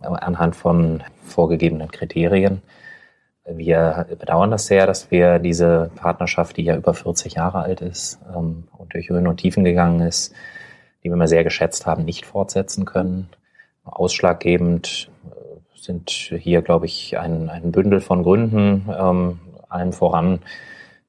äh, 0.00 0.06
anhand 0.06 0.56
von 0.56 1.02
vorgegebenen 1.24 1.90
Kriterien. 1.90 2.62
Wir 3.44 4.06
bedauern 4.18 4.50
das 4.50 4.66
sehr, 4.66 4.86
dass 4.86 5.10
wir 5.10 5.38
diese 5.38 5.90
Partnerschaft, 5.96 6.56
die 6.56 6.64
ja 6.64 6.76
über 6.76 6.94
40 6.94 7.34
Jahre 7.34 7.58
alt 7.60 7.80
ist 7.80 8.18
ähm, 8.34 8.68
und 8.76 8.94
durch 8.94 9.08
Höhen 9.08 9.26
und 9.26 9.38
Tiefen 9.38 9.64
gegangen 9.64 10.00
ist, 10.00 10.34
die 11.08 11.12
wir 11.12 11.14
immer 11.14 11.28
sehr 11.28 11.44
geschätzt 11.44 11.86
haben, 11.86 12.04
nicht 12.04 12.26
fortsetzen 12.26 12.84
können. 12.84 13.30
Ausschlaggebend 13.84 15.10
äh, 15.30 15.78
sind 15.80 16.10
hier, 16.10 16.60
glaube 16.60 16.84
ich, 16.84 17.18
ein, 17.18 17.48
ein 17.48 17.72
Bündel 17.72 18.00
von 18.00 18.22
Gründen. 18.22 18.86
Ähm, 18.94 19.40
allen 19.70 19.94
voran 19.94 20.40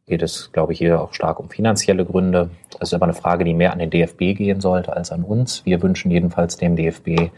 geht 0.05 0.21
es, 0.21 0.51
glaube 0.53 0.71
ich, 0.71 0.79
hier 0.79 1.01
auch 1.01 1.13
stark 1.13 1.39
um 1.39 1.49
finanzielle 1.49 2.05
Gründe. 2.05 2.49
Das 2.71 2.89
ist 2.89 2.93
aber 2.93 3.03
eine 3.03 3.13
Frage, 3.13 3.43
die 3.43 3.53
mehr 3.53 3.73
an 3.73 3.79
den 3.79 3.89
DFB 3.89 4.35
gehen 4.37 4.61
sollte 4.61 4.95
als 4.95 5.11
an 5.11 5.23
uns. 5.23 5.65
Wir 5.65 5.81
wünschen 5.81 6.11
jedenfalls 6.11 6.55
dem 6.55 6.77
DFB 6.77 7.31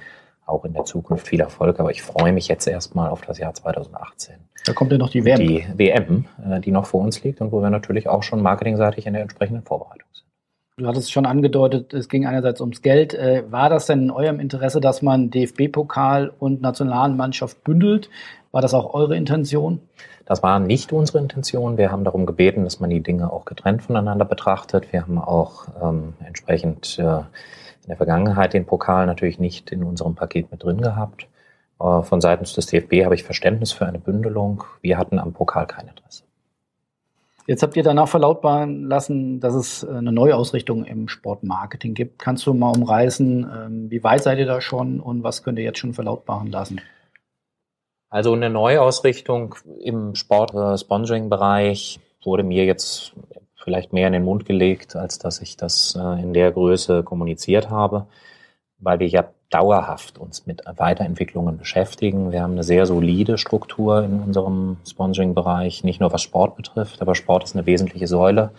auch 0.46 0.64
in 0.64 0.74
der 0.74 0.86
Zukunft 0.86 1.28
viel 1.28 1.40
Erfolg, 1.40 1.80
aber 1.80 1.90
ich 1.90 2.04
freue 2.04 2.32
mich 2.32 2.48
jetzt 2.48 2.68
erstmal 2.68 3.10
auf 3.10 3.22
das 3.22 3.40
Jahr 3.40 3.54
2018. 3.54 4.36
Da 4.66 4.74
kommt 4.74 4.92
ja 4.92 5.00
noch 5.00 5.10
die 5.10 5.26
WM. 5.26 5.40
Die 5.40 5.66
WM, 5.76 6.26
äh, 6.48 6.60
die 6.60 6.72
noch 6.72 6.86
vor 6.86 7.02
uns 7.02 7.24
liegt 7.24 7.42
und 7.42 7.52
wo 7.52 7.62
wir 7.62 7.72
natürlich 7.72 8.08
auch 8.08 8.22
schon 8.22 8.42
marketingseitig 8.42 9.08
in 9.08 9.14
der 9.14 9.24
entsprechenden 9.24 9.64
Vorbereitung 9.64 10.08
sind. 10.12 10.31
Du 10.82 10.88
hattest 10.88 11.06
es 11.06 11.12
schon 11.12 11.28
angedeutet, 11.28 11.94
es 11.94 12.10
ging 12.10 12.26
einerseits 12.26 12.60
ums 12.60 12.82
Geld. 12.82 13.14
Äh, 13.14 13.44
war 13.52 13.70
das 13.70 13.86
denn 13.86 14.02
in 14.02 14.12
eurem 14.12 14.40
Interesse, 14.40 14.82
dass 14.82 15.04
man 15.04 15.30
DFB-Pokal 15.30 16.34
und 16.40 16.64
Nationalmannschaft 16.64 17.64
bündelt? 17.64 18.10
War 18.52 18.64
das 18.64 18.74
auch 18.74 18.96
eure 18.96 19.16
Intention? 19.16 19.80
Das 20.26 20.42
war 20.42 20.60
nicht 20.60 20.92
unsere 20.92 21.20
Intention. 21.20 21.78
Wir 21.78 21.92
haben 21.92 22.04
darum 22.04 22.26
gebeten, 22.26 22.64
dass 22.64 22.80
man 22.80 22.90
die 22.90 23.02
Dinge 23.02 23.32
auch 23.32 23.46
getrennt 23.46 23.84
voneinander 23.84 24.26
betrachtet. 24.26 24.92
Wir 24.92 25.04
haben 25.04 25.20
auch 25.20 25.68
ähm, 25.80 26.14
entsprechend 26.26 26.98
äh, 26.98 27.04
in 27.04 27.88
der 27.88 27.98
Vergangenheit 27.98 28.54
den 28.54 28.66
Pokal 28.66 29.06
natürlich 29.06 29.38
nicht 29.38 29.72
in 29.72 29.84
unserem 29.84 30.16
Paket 30.16 30.52
mit 30.52 30.64
drin 30.64 30.82
gehabt. 30.82 31.28
Äh, 31.80 32.02
von 32.02 32.22
seitens 32.22 32.54
des 32.54 32.66
DFB 32.66 33.06
habe 33.06 33.14
ich 33.14 33.24
Verständnis 33.24 33.72
für 33.72 33.86
eine 33.86 34.00
Bündelung. 34.00 34.64
Wir 34.82 34.98
hatten 34.98 35.20
am 35.20 35.34
Pokal 35.34 35.68
kein 35.68 35.90
Interesse. 35.90 36.24
Jetzt 37.48 37.64
habt 37.64 37.76
ihr 37.76 37.84
danach 37.84 38.08
verlautbaren 38.08 38.84
lassen, 38.84 39.40
dass 39.40 39.54
es 39.54 39.84
äh, 39.84 39.90
eine 39.90 40.12
Neuausrichtung 40.12 40.86
im 40.86 41.08
Sportmarketing 41.08 41.94
gibt. 41.94 42.20
Kannst 42.20 42.46
du 42.46 42.54
mal 42.54 42.76
umreißen, 42.76 43.44
ähm, 43.44 43.92
wie 43.92 44.04
weit 44.04 44.24
seid 44.24 44.40
ihr 44.40 44.46
da 44.46 44.62
schon 44.62 45.00
und 45.00 45.24
was 45.24 45.44
könnt 45.44 45.58
ihr 45.58 45.66
jetzt 45.66 45.80
schon 45.80 45.94
verlautbaren 45.94 46.48
lassen? 46.52 46.82
Also 48.10 48.34
eine 48.34 48.50
Neuausrichtung 48.50 49.56
im 49.80 50.16
Sport-Sponsoring-Bereich 50.16 52.00
wurde 52.24 52.44
mir 52.44 52.66
jetzt 52.66 53.14
vielleicht 53.56 53.94
mehr 53.94 54.08
in 54.08 54.14
den 54.14 54.26
Mund 54.26 54.46
gelegt, 54.46 54.96
als 54.96 55.18
dass 55.18 55.42
ich 55.42 55.56
das 55.56 55.96
äh, 55.96 56.22
in 56.22 56.34
der 56.34 56.52
Größe 56.52 57.04
kommuniziert 57.04 57.70
habe, 57.70 58.08
weil 58.80 59.00
wir 59.00 59.08
ja 59.08 59.30
dauerhaft 59.52 60.18
uns 60.18 60.48
mit 60.48 60.64
Weiterentwicklungen 60.78 61.58
beschäftigen. 61.58 62.32
Wir 62.32 62.42
haben 62.42 62.54
eine 62.54 62.64
sehr 62.64 62.86
solide 62.86 63.38
Struktur 63.38 64.04
in 64.04 64.22
unserem 64.22 64.78
Sponsoring-Bereich, 64.88 65.84
nicht 65.84 66.00
nur 66.00 66.12
was 66.12 66.24
Sport 66.24 66.56
betrifft, 66.56 67.02
aber 67.02 67.14
Sport 67.14 67.44
ist 67.44 67.56
eine 67.56 67.66
wesentliche 67.66 68.08
Säule. 68.08 68.52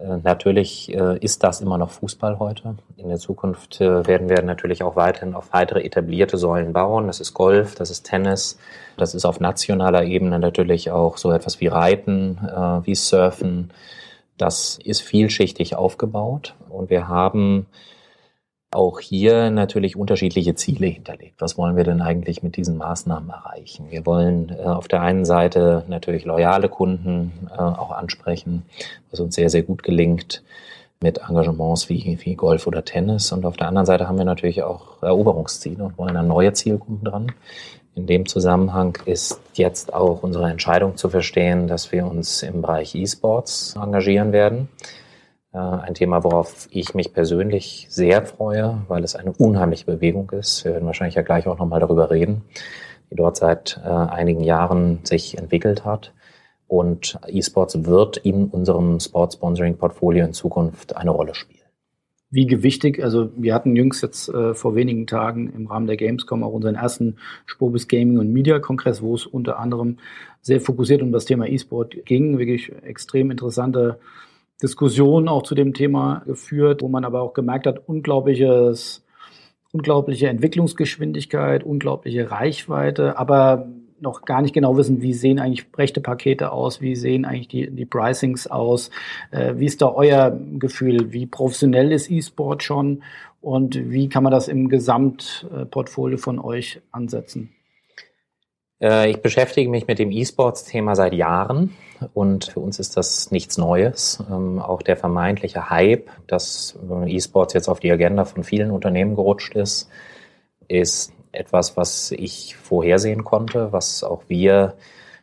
Äh, 0.00 0.18
natürlich 0.22 0.94
äh, 0.94 1.18
ist 1.18 1.42
das 1.42 1.60
immer 1.60 1.76
noch 1.76 1.90
Fußball 1.90 2.38
heute. 2.38 2.76
In 2.96 3.08
der 3.08 3.18
Zukunft 3.18 3.80
werden 3.80 4.28
wir 4.28 4.40
natürlich 4.42 4.82
auch 4.82 4.96
weiterhin 4.96 5.34
auf 5.34 5.52
weitere 5.52 5.82
etablierte 5.82 6.38
Säulen 6.38 6.72
bauen. 6.72 7.08
Das 7.08 7.20
ist 7.20 7.34
Golf, 7.34 7.74
das 7.74 7.90
ist 7.90 8.04
Tennis, 8.04 8.58
das 8.96 9.14
ist 9.14 9.24
auf 9.24 9.40
nationaler 9.40 10.04
Ebene 10.04 10.38
natürlich 10.38 10.90
auch 10.92 11.16
so 11.18 11.32
etwas 11.32 11.60
wie 11.60 11.66
Reiten, 11.66 12.38
wie 12.84 12.94
Surfen, 12.94 13.70
das 14.38 14.78
ist 14.82 15.00
vielschichtig 15.00 15.76
aufgebaut 15.76 16.54
und 16.68 16.90
wir 16.90 17.08
haben 17.08 17.66
auch 18.76 19.00
hier 19.00 19.50
natürlich 19.50 19.96
unterschiedliche 19.96 20.54
Ziele 20.54 20.86
hinterlegt. 20.86 21.40
Was 21.40 21.56
wollen 21.56 21.76
wir 21.76 21.84
denn 21.84 22.02
eigentlich 22.02 22.42
mit 22.42 22.56
diesen 22.56 22.76
Maßnahmen 22.76 23.30
erreichen? 23.30 23.86
Wir 23.90 24.04
wollen 24.04 24.50
äh, 24.50 24.64
auf 24.64 24.86
der 24.86 25.00
einen 25.00 25.24
Seite 25.24 25.84
natürlich 25.88 26.24
loyale 26.24 26.68
Kunden 26.68 27.48
äh, 27.50 27.58
auch 27.58 27.90
ansprechen, 27.90 28.64
was 29.10 29.20
uns 29.20 29.34
sehr, 29.34 29.48
sehr 29.48 29.62
gut 29.62 29.82
gelingt 29.82 30.42
mit 31.00 31.18
Engagements 31.18 31.88
wie, 31.88 32.18
wie 32.22 32.34
Golf 32.34 32.66
oder 32.66 32.84
Tennis. 32.84 33.32
Und 33.32 33.46
auf 33.46 33.56
der 33.56 33.68
anderen 33.68 33.86
Seite 33.86 34.08
haben 34.08 34.18
wir 34.18 34.24
natürlich 34.24 34.62
auch 34.62 35.02
Eroberungsziele 35.02 35.82
und 35.82 35.98
wollen 35.98 36.16
an 36.16 36.28
neue 36.28 36.52
Zielgruppen 36.52 37.04
dran. 37.04 37.32
In 37.94 38.06
dem 38.06 38.26
Zusammenhang 38.26 38.98
ist 39.06 39.40
jetzt 39.54 39.94
auch 39.94 40.22
unsere 40.22 40.50
Entscheidung 40.50 40.98
zu 40.98 41.08
verstehen, 41.08 41.66
dass 41.66 41.92
wir 41.92 42.06
uns 42.06 42.42
im 42.42 42.60
Bereich 42.60 42.94
E-Sports 42.94 43.74
engagieren 43.82 44.32
werden. 44.32 44.68
Äh, 45.56 45.58
ein 45.58 45.94
Thema, 45.94 46.22
worauf 46.22 46.68
ich 46.70 46.94
mich 46.94 47.14
persönlich 47.14 47.86
sehr 47.88 48.26
freue, 48.26 48.82
weil 48.88 49.02
es 49.04 49.16
eine 49.16 49.32
unheimliche 49.32 49.86
Bewegung 49.86 50.30
ist. 50.32 50.66
Wir 50.66 50.72
werden 50.72 50.84
wahrscheinlich 50.84 51.14
ja 51.14 51.22
gleich 51.22 51.46
auch 51.46 51.58
nochmal 51.58 51.80
darüber 51.80 52.10
reden, 52.10 52.42
die 53.10 53.16
dort 53.16 53.38
seit 53.38 53.80
äh, 53.82 53.88
einigen 53.88 54.42
Jahren 54.42 55.00
sich 55.04 55.38
entwickelt 55.38 55.86
hat. 55.86 56.12
Und 56.68 57.18
E-Sports 57.26 57.86
wird 57.86 58.18
in 58.18 58.48
unserem 58.48 59.00
Sport-Sponsoring-Portfolio 59.00 60.26
in 60.26 60.34
Zukunft 60.34 60.94
eine 60.96 61.10
Rolle 61.10 61.34
spielen 61.34 61.60
wie 62.28 62.46
gewichtig, 62.46 63.02
also 63.04 63.30
wir 63.36 63.54
hatten 63.54 63.76
jüngst 63.76 64.02
jetzt 64.02 64.28
äh, 64.28 64.52
vor 64.52 64.74
wenigen 64.74 65.06
Tagen 65.06 65.52
im 65.54 65.68
Rahmen 65.68 65.86
der 65.86 65.96
Gamescom 65.96 66.42
auch 66.42 66.52
unseren 66.52 66.74
ersten 66.74 67.16
Spobis 67.46 67.86
Gaming 67.86 68.18
und 68.18 68.32
Media 68.32 68.58
Kongress, 68.58 69.00
wo 69.00 69.14
es 69.14 69.26
unter 69.26 69.60
anderem 69.60 69.98
sehr 70.42 70.60
fokussiert 70.60 71.02
um 71.02 71.12
das 71.12 71.24
Thema 71.24 71.46
E-Sport 71.46 72.04
ging. 72.04 72.36
Wirklich 72.36 72.72
extrem 72.82 73.30
interessante 73.30 74.00
Diskussionen 74.62 75.28
auch 75.28 75.42
zu 75.42 75.54
dem 75.54 75.74
Thema 75.74 76.22
geführt, 76.26 76.82
wo 76.82 76.88
man 76.88 77.04
aber 77.04 77.22
auch 77.22 77.34
gemerkt 77.34 77.66
hat, 77.66 77.88
unglaubliches, 77.88 79.04
unglaubliche 79.72 80.28
Entwicklungsgeschwindigkeit, 80.28 81.64
unglaubliche 81.64 82.30
Reichweite, 82.30 83.18
aber 83.18 83.68
noch 84.00 84.22
gar 84.22 84.42
nicht 84.42 84.54
genau 84.54 84.76
wissen, 84.76 85.00
wie 85.02 85.14
sehen 85.14 85.38
eigentlich 85.38 85.66
rechte 85.76 86.00
Pakete 86.00 86.52
aus, 86.52 86.80
wie 86.80 86.96
sehen 86.96 87.24
eigentlich 87.24 87.48
die, 87.48 87.70
die 87.70 87.86
Pricings 87.86 88.46
aus, 88.46 88.90
äh, 89.30 89.54
wie 89.56 89.66
ist 89.66 89.80
da 89.82 89.92
euer 89.92 90.38
Gefühl, 90.58 91.12
wie 91.12 91.26
professionell 91.26 91.92
ist 91.92 92.10
E-Sport 92.10 92.62
schon 92.62 93.02
und 93.40 93.90
wie 93.90 94.08
kann 94.08 94.22
man 94.22 94.32
das 94.32 94.48
im 94.48 94.68
Gesamtportfolio 94.68 96.18
von 96.18 96.38
euch 96.38 96.80
ansetzen? 96.92 97.55
Äh, 98.80 99.10
ich 99.10 99.22
beschäftige 99.22 99.70
mich 99.70 99.86
mit 99.86 99.98
dem 99.98 100.10
E-Sports-Thema 100.10 100.94
seit 100.94 101.14
Jahren 101.14 101.76
und 102.14 102.44
für 102.46 102.60
uns 102.60 102.78
ist 102.78 102.96
das 102.96 103.30
nichts 103.30 103.58
Neues. 103.58 104.22
Ähm, 104.30 104.58
auch 104.58 104.82
der 104.82 104.96
vermeintliche 104.96 105.70
Hype, 105.70 106.10
dass 106.26 106.78
E-Sports 107.06 107.54
jetzt 107.54 107.68
auf 107.68 107.80
die 107.80 107.92
Agenda 107.92 108.24
von 108.24 108.44
vielen 108.44 108.70
Unternehmen 108.70 109.14
gerutscht 109.14 109.54
ist, 109.54 109.88
ist 110.68 111.12
etwas, 111.32 111.76
was 111.76 112.10
ich 112.12 112.56
vorhersehen 112.56 113.24
konnte, 113.24 113.72
was 113.72 114.02
auch 114.02 114.24
wir 114.28 114.74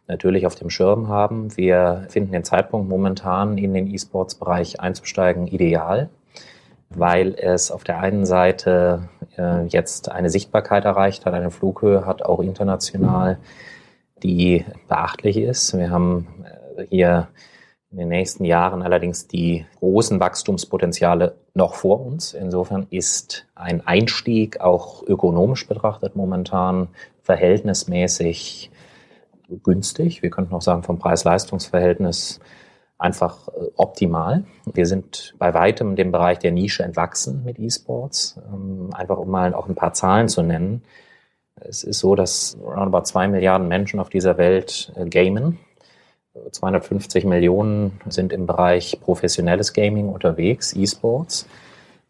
natürlich 0.08 0.46
auf 0.46 0.56
dem 0.56 0.70
Schirm 0.70 1.08
haben. 1.08 1.56
Wir 1.58 2.06
finden 2.10 2.34
den 2.34 2.44
Zeitpunkt 2.44 2.90
momentan 2.90 3.58
in 3.58 3.74
den 3.74 3.88
E-Sports-Bereich 3.94 4.80
einzusteigen 4.80 5.48
ideal, 5.48 6.10
weil 6.90 7.36
es 7.36 7.72
auf 7.72 7.84
der 7.84 8.00
einen 8.00 8.26
Seite 8.26 9.10
äh, 9.38 9.66
jetzt 9.66 10.12
eine 10.12 10.30
Sichtbarkeit 10.30 10.86
erreicht 10.86 11.26
hat, 11.26 11.34
eine 11.34 11.52
Flughöhe 11.52 12.06
hat, 12.06 12.24
auch 12.24 12.40
international, 12.40 13.40
die 14.22 14.66
beachtlich 14.88 15.38
ist. 15.38 15.78
Wir 15.78 15.90
haben 15.90 16.46
äh, 16.78 16.86
hier 16.90 17.28
in 17.92 18.00
den 18.00 18.08
nächsten 18.10 18.44
Jahren 18.44 18.82
allerdings 18.82 19.28
die 19.28 19.66
großen 19.78 20.20
Wachstumspotenziale 20.20 21.36
noch 21.54 21.76
vor 21.76 22.04
uns. 22.04 22.34
Insofern 22.34 22.88
ist 22.90 23.46
ein 23.54 23.86
Einstieg 23.86 24.60
auch 24.62 25.04
ökonomisch 25.04 25.68
betrachtet 25.68 26.16
momentan 26.16 26.88
verhältnismäßig 27.22 28.72
günstig. 29.62 30.24
Wir 30.24 30.32
könnten 30.32 30.56
auch 30.56 30.62
sagen 30.64 30.82
vom 30.82 30.98
Preis-Leistungs-Verhältnis 30.98 32.40
einfach 33.04 33.50
äh, 33.50 33.68
optimal. 33.76 34.46
Wir 34.74 34.86
sind 34.86 35.36
bei 35.38 35.54
weitem 35.54 35.96
dem 35.96 36.12
Bereich 36.12 36.40
der 36.40 36.52
Nische 36.52 36.84
entwachsen 36.84 37.44
mit 37.44 37.60
E-Sports. 37.60 38.40
Ähm, 38.52 38.90
einfach 38.94 39.18
um 39.18 39.30
mal 39.30 39.54
auch 39.54 39.68
ein 39.68 39.76
paar 39.76 39.94
Zahlen 39.94 40.30
zu 40.30 40.42
nennen. 40.42 40.84
Es 41.56 41.84
ist 41.84 42.00
so, 42.00 42.16
dass 42.16 42.58
roundabout 42.64 43.04
zwei 43.04 43.28
Milliarden 43.28 43.68
Menschen 43.68 44.00
auf 44.00 44.10
dieser 44.10 44.38
Welt 44.38 44.92
äh, 44.96 45.06
gamen 45.06 45.60
250 46.52 47.26
Millionen 47.26 48.00
sind 48.10 48.34
im 48.34 48.48
Bereich 48.48 49.00
professionelles 49.02 49.74
Gaming 49.74 50.10
unterwegs, 50.10 50.74
E-Sports. 50.74 51.48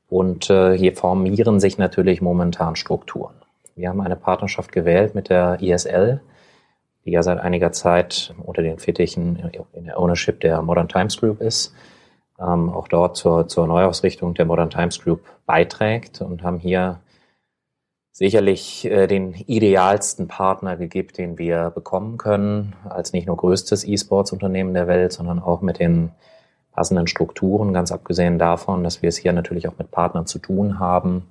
Und 0.10 0.50
äh, 0.50 0.78
hier 0.78 0.96
formieren 0.96 1.60
sich 1.60 1.78
natürlich 1.78 2.22
momentan 2.22 2.76
Strukturen. 2.76 3.34
Wir 3.76 3.90
haben 3.90 4.02
eine 4.02 4.16
Partnerschaft 4.16 4.72
gewählt 4.72 5.16
mit 5.16 5.30
der 5.30 5.58
ISL, 5.62 6.22
die 7.06 7.12
ja 7.12 7.24
seit 7.24 7.40
einiger 7.40 7.72
Zeit 7.72 8.34
unter 8.44 8.62
den 8.62 8.80
Fittichen 8.80 9.52
in 9.74 9.86
der 9.86 10.00
Ownership 10.00 10.40
der 10.40 10.62
Modern 10.62 10.88
Times 10.88 11.18
Group 11.18 11.42
ist, 11.42 11.74
ähm, 12.40 12.70
auch 12.70 12.88
dort 12.88 13.18
zur, 13.18 13.48
zur 13.48 13.68
Neuausrichtung 13.68 14.34
der 14.34 14.46
Modern 14.46 14.70
Times 14.70 15.00
Group 15.00 15.22
beiträgt 15.46 16.22
und 16.22 16.44
haben 16.44 16.60
hier 16.60 17.00
sicherlich 18.12 18.86
äh, 18.86 19.08
den 19.08 19.34
idealsten 19.34 20.28
Partner 20.28 20.78
gegeben, 20.78 21.10
den 21.18 21.38
wir 21.38 21.72
bekommen 21.72 22.18
können, 22.18 22.76
als 22.88 23.12
nicht 23.12 23.28
nur 23.28 23.38
größtes 23.38 23.86
E-Sports-Unternehmen 23.86 24.74
der 24.74 24.88
Welt, 24.88 25.12
sondern 25.12 25.40
auch 25.40 25.62
mit 25.62 25.80
den 25.80 26.12
passenden 26.72 27.08
Strukturen, 27.08 27.74
ganz 27.74 27.92
abgesehen 27.92 28.40
davon, 28.40 28.84
dass 28.84 29.02
wir 29.02 29.10
es 29.10 29.18
hier 29.18 29.34
natürlich 29.34 29.68
auch 29.68 29.78
mit 29.78 29.92
Partnern 29.92 30.26
zu 30.26 30.40
tun 30.40 30.80
haben, 30.80 31.28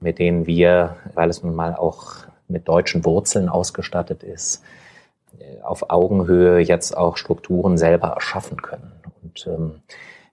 mit 0.00 0.18
denen 0.18 0.46
wir, 0.46 0.96
weil 1.14 1.28
es 1.28 1.42
nun 1.42 1.54
mal 1.54 1.74
auch 1.74 2.14
mit 2.48 2.68
deutschen 2.68 3.04
Wurzeln 3.04 3.48
ausgestattet 3.48 4.22
ist, 4.22 4.62
auf 5.62 5.90
Augenhöhe 5.90 6.60
jetzt 6.60 6.96
auch 6.96 7.16
Strukturen 7.16 7.78
selber 7.78 8.08
erschaffen 8.08 8.60
können. 8.62 8.92
Und 9.22 9.46
ähm, 9.46 9.82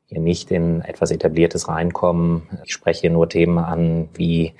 hier 0.09 0.19
nicht 0.19 0.49
in 0.51 0.81
etwas 0.81 1.11
Etabliertes 1.11 1.67
reinkommen. 1.67 2.43
Ich 2.65 2.73
spreche 2.73 3.01
hier 3.01 3.09
nur 3.11 3.29
Themen 3.29 3.59
an 3.59 4.09
wie 4.15 4.53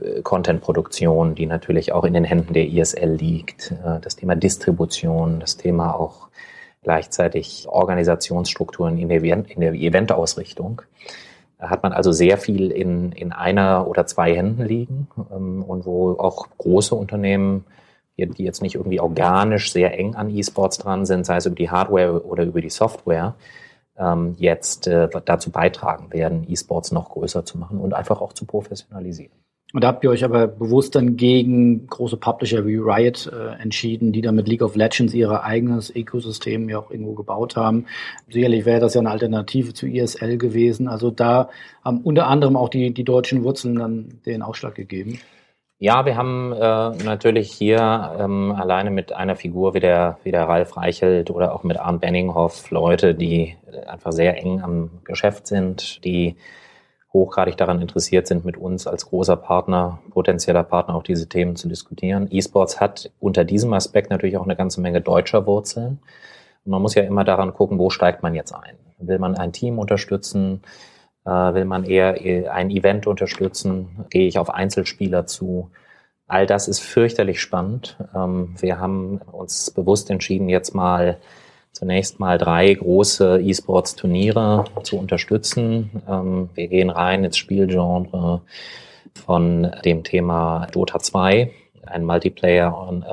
äh, 0.00 0.22
Content-Produktion, 0.22 1.34
die 1.34 1.46
natürlich 1.46 1.92
auch 1.92 2.04
in 2.04 2.14
den 2.14 2.24
Händen 2.24 2.54
der 2.54 2.66
ISL 2.66 3.14
liegt, 3.14 3.72
äh, 3.72 4.00
das 4.00 4.16
Thema 4.16 4.36
Distribution, 4.36 5.40
das 5.40 5.56
Thema 5.56 5.94
auch 5.94 6.28
gleichzeitig 6.82 7.66
Organisationsstrukturen 7.68 8.96
in 8.96 9.08
der, 9.08 9.22
in 9.22 9.60
der 9.60 9.72
Eventausrichtung. 9.72 10.82
Da 11.58 11.70
hat 11.70 11.82
man 11.82 11.92
also 11.92 12.12
sehr 12.12 12.38
viel 12.38 12.70
in, 12.70 13.10
in 13.10 13.32
einer 13.32 13.88
oder 13.88 14.06
zwei 14.06 14.36
Händen 14.36 14.62
liegen 14.62 15.08
ähm, 15.34 15.64
und 15.64 15.84
wo 15.84 16.12
auch 16.12 16.46
große 16.58 16.94
Unternehmen, 16.94 17.64
die 18.16 18.44
jetzt 18.44 18.62
nicht 18.62 18.76
irgendwie 18.76 19.00
organisch 19.00 19.72
sehr 19.72 19.98
eng 19.98 20.14
an 20.14 20.30
E-Sports 20.30 20.78
dran 20.78 21.04
sind, 21.04 21.26
sei 21.26 21.36
es 21.36 21.46
über 21.46 21.56
die 21.56 21.70
Hardware 21.70 22.24
oder 22.24 22.44
über 22.44 22.62
die 22.62 22.70
Software, 22.70 23.34
ähm, 23.98 24.34
jetzt 24.38 24.86
äh, 24.86 25.08
dazu 25.24 25.50
beitragen 25.50 26.12
werden, 26.12 26.46
E-Sports 26.48 26.92
noch 26.92 27.10
größer 27.10 27.44
zu 27.44 27.58
machen 27.58 27.78
und 27.78 27.94
einfach 27.94 28.20
auch 28.20 28.32
zu 28.32 28.46
professionalisieren. 28.46 29.32
Und 29.72 29.82
da 29.82 29.88
habt 29.88 30.04
ihr 30.04 30.10
euch 30.10 30.24
aber 30.24 30.46
bewusst 30.46 30.94
dann 30.94 31.16
gegen 31.16 31.86
große 31.88 32.16
Publisher 32.16 32.66
wie 32.66 32.76
Riot 32.76 33.30
äh, 33.32 33.60
entschieden, 33.60 34.12
die 34.12 34.22
dann 34.22 34.36
mit 34.36 34.48
League 34.48 34.62
of 34.62 34.76
Legends 34.76 35.12
ihr 35.12 35.42
eigenes 35.42 35.94
Ökosystem 35.94 36.68
ja 36.68 36.78
auch 36.78 36.90
irgendwo 36.90 37.14
gebaut 37.14 37.56
haben. 37.56 37.86
Sicherlich 38.30 38.64
wäre 38.64 38.80
das 38.80 38.94
ja 38.94 39.00
eine 39.00 39.10
Alternative 39.10 39.74
zu 39.74 39.86
ISL 39.86 40.38
gewesen. 40.38 40.88
Also 40.88 41.10
da 41.10 41.50
haben 41.84 42.00
unter 42.02 42.28
anderem 42.28 42.56
auch 42.56 42.68
die, 42.68 42.94
die 42.94 43.04
deutschen 43.04 43.42
Wurzeln 43.42 43.74
dann 43.76 44.20
den 44.24 44.40
Ausschlag 44.40 44.76
gegeben. 44.76 45.18
Ja, 45.78 46.06
wir 46.06 46.16
haben 46.16 46.52
äh, 46.54 47.04
natürlich 47.04 47.52
hier 47.52 48.16
ähm, 48.18 48.50
alleine 48.52 48.90
mit 48.90 49.12
einer 49.12 49.36
Figur 49.36 49.74
wie 49.74 49.80
der, 49.80 50.18
wie 50.22 50.30
der 50.30 50.48
Ralf 50.48 50.74
Reichelt 50.78 51.30
oder 51.30 51.54
auch 51.54 51.64
mit 51.64 51.78
Arndt 51.78 52.00
Benninghoff 52.00 52.70
Leute, 52.70 53.14
die 53.14 53.56
einfach 53.86 54.12
sehr 54.12 54.38
eng 54.38 54.62
am 54.62 55.02
Geschäft 55.04 55.46
sind, 55.46 56.02
die 56.02 56.36
hochgradig 57.12 57.58
daran 57.58 57.82
interessiert 57.82 58.26
sind, 58.26 58.46
mit 58.46 58.56
uns 58.56 58.86
als 58.86 59.06
großer 59.06 59.36
Partner, 59.36 59.98
potenzieller 60.10 60.62
Partner 60.62 60.94
auch 60.94 61.02
diese 61.02 61.28
Themen 61.28 61.56
zu 61.56 61.68
diskutieren. 61.68 62.28
E-Sports 62.30 62.80
hat 62.80 63.10
unter 63.20 63.44
diesem 63.44 63.74
Aspekt 63.74 64.10
natürlich 64.10 64.38
auch 64.38 64.44
eine 64.44 64.56
ganze 64.56 64.80
Menge 64.80 65.02
deutscher 65.02 65.46
Wurzeln. 65.46 65.98
Man 66.64 66.80
muss 66.80 66.94
ja 66.94 67.02
immer 67.02 67.24
daran 67.24 67.52
gucken, 67.52 67.78
wo 67.78 67.90
steigt 67.90 68.22
man 68.22 68.34
jetzt 68.34 68.52
ein? 68.52 68.76
Will 68.98 69.18
man 69.18 69.36
ein 69.36 69.52
Team 69.52 69.78
unterstützen? 69.78 70.62
Äh, 71.26 71.54
will 71.54 71.64
man 71.64 71.84
eher 71.84 72.52
ein 72.52 72.70
Event 72.70 73.06
unterstützen? 73.06 74.06
Gehe 74.10 74.28
ich 74.28 74.38
auf 74.38 74.48
Einzelspieler 74.48 75.26
zu? 75.26 75.70
All 76.28 76.46
das 76.46 76.68
ist 76.68 76.80
fürchterlich 76.80 77.40
spannend. 77.40 77.96
Ähm, 78.14 78.54
wir 78.58 78.78
haben 78.78 79.20
uns 79.32 79.70
bewusst 79.70 80.10
entschieden, 80.10 80.48
jetzt 80.48 80.74
mal 80.74 81.18
zunächst 81.72 82.20
mal 82.20 82.38
drei 82.38 82.72
große 82.72 83.40
E-Sports-Turniere 83.40 84.64
zu 84.82 84.98
unterstützen. 84.98 86.02
Ähm, 86.08 86.50
wir 86.54 86.68
gehen 86.68 86.90
rein 86.90 87.24
ins 87.24 87.36
Spielgenre 87.36 88.42
von 89.14 89.72
dem 89.84 90.04
Thema 90.04 90.66
Dota 90.72 90.98
2, 90.98 91.50
ein 91.86 92.04
Multiplayer 92.04 92.72
äh, 93.02 93.06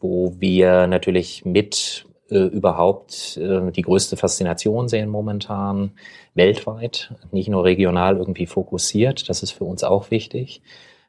wo 0.00 0.34
wir 0.38 0.86
natürlich 0.86 1.44
mit 1.44 2.07
äh, 2.30 2.38
überhaupt 2.38 3.38
äh, 3.38 3.70
die 3.70 3.82
größte 3.82 4.16
Faszination 4.16 4.88
sehen 4.88 5.08
momentan 5.08 5.92
weltweit, 6.34 7.14
nicht 7.32 7.48
nur 7.48 7.64
regional 7.64 8.16
irgendwie 8.16 8.46
fokussiert. 8.46 9.28
Das 9.28 9.42
ist 9.42 9.52
für 9.52 9.64
uns 9.64 9.82
auch 9.82 10.10
wichtig 10.10 10.62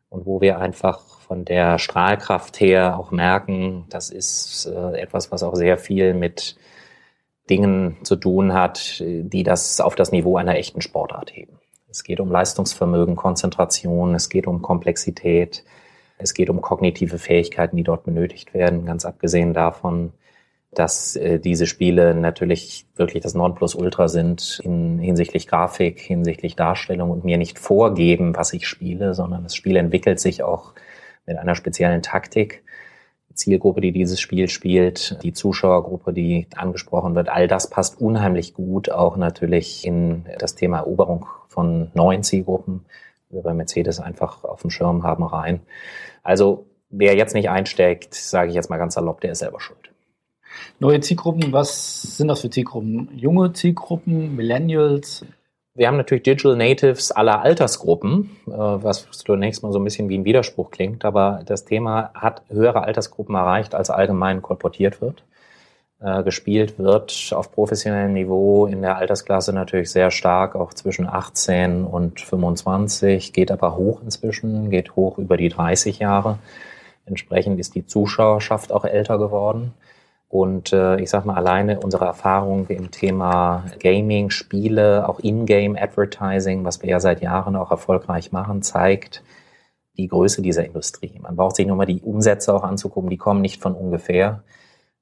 und 0.09 0.25
wo 0.25 0.39
wir 0.39 0.59
einfach 0.59 1.01
von 1.19 1.45
der 1.45 1.77
Strahlkraft 1.77 2.59
her 2.59 2.97
auch 2.97 3.11
merken, 3.11 3.85
das 3.89 4.09
ist 4.09 4.65
äh, 4.65 4.99
etwas, 4.99 5.31
was 5.31 5.43
auch 5.43 5.55
sehr 5.55 5.77
viel 5.77 6.13
mit 6.13 6.55
Dingen 7.49 7.97
zu 8.03 8.15
tun 8.15 8.53
hat, 8.53 8.99
die 8.99 9.43
das 9.43 9.81
auf 9.81 9.95
das 9.95 10.11
Niveau 10.11 10.37
einer 10.37 10.55
echten 10.55 10.81
Sportart 10.81 11.35
heben. 11.35 11.59
Es 11.89 12.03
geht 12.03 12.19
um 12.19 12.31
Leistungsvermögen, 12.31 13.15
Konzentration, 13.15 14.13
es 14.13 14.29
geht 14.29 14.45
um 14.45 14.61
Komplexität, 14.61 15.63
es 16.19 16.33
geht 16.33 16.49
um 16.49 16.61
kognitive 16.61 17.17
Fähigkeiten, 17.17 17.75
die 17.75 17.83
dort 17.83 18.03
benötigt 18.03 18.53
werden, 18.53 18.85
ganz 18.85 19.03
abgesehen 19.03 19.53
davon, 19.53 20.13
dass 20.71 21.15
äh, 21.15 21.39
diese 21.39 21.65
Spiele 21.65 22.13
natürlich 22.13 22.85
wirklich 22.95 23.23
das 23.23 23.33
Nonplusultra 23.33 24.07
sind 24.07 24.59
in, 24.63 24.99
hinsichtlich 24.99 25.47
Grafik, 25.47 25.99
hinsichtlich 25.99 26.55
Darstellung 26.55 27.09
und 27.09 27.23
mir 27.23 27.37
nicht 27.37 27.57
vorgeben, 27.57 28.35
was 28.35 28.53
ich 28.53 28.67
spiele, 28.67 29.13
sondern 29.13 29.43
das 29.43 29.55
Spiel 29.55 29.77
entwickelt 29.77 30.19
sich 30.19 30.43
auch 30.43 30.73
mit 31.25 31.37
einer 31.37 31.55
speziellen 31.55 32.01
Taktik. 32.01 32.63
Die 33.29 33.35
Zielgruppe, 33.35 33.81
die 33.81 33.91
dieses 33.91 34.19
Spiel 34.19 34.47
spielt, 34.47 35.21
die 35.23 35.33
Zuschauergruppe, 35.33 36.13
die 36.13 36.47
angesprochen 36.55 37.15
wird, 37.15 37.29
all 37.29 37.47
das 37.47 37.69
passt 37.69 37.99
unheimlich 37.99 38.53
gut 38.53 38.91
auch 38.91 39.17
natürlich 39.17 39.85
in 39.85 40.25
das 40.37 40.55
Thema 40.55 40.77
Eroberung 40.77 41.25
von 41.47 41.89
neuen 41.95 42.23
Zielgruppen, 42.23 42.85
die 43.29 43.35
wir 43.35 43.43
bei 43.43 43.53
Mercedes 43.53 43.99
einfach 43.99 44.43
auf 44.43 44.61
dem 44.61 44.69
Schirm 44.69 45.03
haben, 45.03 45.23
rein. 45.23 45.61
Also 46.21 46.67
wer 46.89 47.15
jetzt 47.15 47.33
nicht 47.33 47.49
einsteckt, 47.49 48.13
sage 48.13 48.49
ich 48.49 48.55
jetzt 48.55 48.69
mal 48.69 48.77
ganz 48.77 48.95
salopp, 48.95 49.21
der 49.21 49.31
ist 49.31 49.39
selber 49.39 49.59
schuld. 49.59 49.78
Neue 50.79 50.99
Zielgruppen, 51.01 51.51
was 51.51 52.17
sind 52.17 52.27
das 52.27 52.41
für 52.41 52.49
Zielgruppen? 52.49 53.09
Junge 53.15 53.53
Zielgruppen, 53.53 54.35
Millennials? 54.35 55.25
Wir 55.75 55.87
haben 55.87 55.97
natürlich 55.97 56.23
Digital 56.23 56.55
Natives 56.57 57.11
aller 57.11 57.41
Altersgruppen, 57.41 58.31
äh, 58.47 58.51
was 58.51 59.07
zunächst 59.11 59.63
mal 59.63 59.71
so 59.71 59.79
ein 59.79 59.83
bisschen 59.83 60.09
wie 60.09 60.17
ein 60.17 60.25
Widerspruch 60.25 60.71
klingt, 60.71 61.05
aber 61.05 61.41
das 61.45 61.65
Thema 61.65 62.11
hat 62.13 62.41
höhere 62.49 62.83
Altersgruppen 62.83 63.35
erreicht, 63.35 63.75
als 63.75 63.89
allgemein 63.89 64.41
kolportiert 64.41 65.01
wird. 65.01 65.23
Äh, 66.01 66.23
gespielt 66.23 66.79
wird 66.79 67.33
auf 67.35 67.51
professionellem 67.51 68.13
Niveau 68.13 68.67
in 68.67 68.81
der 68.81 68.95
Altersklasse 68.95 69.51
natürlich 69.51 69.91
sehr 69.91 70.11
stark, 70.11 70.55
auch 70.55 70.73
zwischen 70.73 71.05
18 71.05 71.83
und 71.83 72.21
25, 72.21 73.33
geht 73.33 73.51
aber 73.51 73.75
hoch 73.75 74.01
inzwischen, 74.01 74.69
geht 74.69 74.95
hoch 74.95 75.17
über 75.17 75.35
die 75.35 75.49
30 75.49 75.99
Jahre. 75.99 76.39
Entsprechend 77.05 77.59
ist 77.59 77.75
die 77.75 77.85
Zuschauerschaft 77.85 78.71
auch 78.71 78.85
älter 78.85 79.17
geworden. 79.17 79.73
Und 80.29 80.73
äh, 80.73 81.01
ich 81.01 81.09
sag 81.09 81.25
mal, 81.25 81.35
alleine 81.35 81.79
unsere 81.79 82.05
Erfahrung 82.05 82.67
im 82.67 82.91
Thema 82.91 83.65
Gaming, 83.79 84.29
Spiele, 84.29 85.09
auch 85.09 85.19
In-Game 85.19 85.75
Advertising, 85.75 86.63
was 86.63 86.83
wir 86.83 86.89
ja 86.89 86.99
seit 86.99 87.21
Jahren 87.21 87.55
auch 87.55 87.71
erfolgreich 87.71 88.31
machen, 88.31 88.61
zeigt 88.61 89.23
die 89.97 90.07
Größe 90.07 90.43
dieser 90.43 90.63
Industrie. 90.65 91.19
Man 91.19 91.35
braucht 91.35 91.55
sich 91.55 91.65
nur 91.65 91.75
mal 91.75 91.87
die 91.87 92.01
Umsätze 92.01 92.53
auch 92.53 92.63
anzugucken, 92.63 93.09
die 93.09 93.17
kommen 93.17 93.41
nicht 93.41 93.59
von 93.59 93.73
ungefähr. 93.73 94.43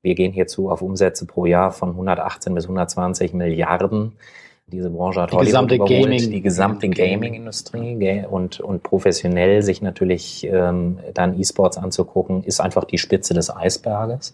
Wir 0.01 0.15
gehen 0.15 0.31
hierzu 0.31 0.69
auf 0.69 0.81
Umsätze 0.81 1.25
pro 1.25 1.45
Jahr 1.45 1.71
von 1.71 1.89
118 1.89 2.53
bis 2.55 2.63
120 2.63 3.33
Milliarden. 3.33 4.13
Diese 4.67 4.89
Branche 4.89 5.21
hat 5.21 5.33
die 5.33 5.37
gesamte 5.37 5.75
überholt, 5.75 6.03
Gaming, 6.03 6.31
die 6.31 6.41
gesamte 6.41 6.89
Gaming-Industrie 6.89 8.25
und, 8.29 8.61
und 8.61 8.83
professionell 8.83 9.61
sich 9.61 9.81
natürlich 9.81 10.45
ähm, 10.45 10.99
dann 11.13 11.37
E-Sports 11.37 11.77
anzugucken, 11.77 12.43
ist 12.43 12.61
einfach 12.61 12.85
die 12.85 12.97
Spitze 12.97 13.33
des 13.33 13.53
Eisberges. 13.53 14.33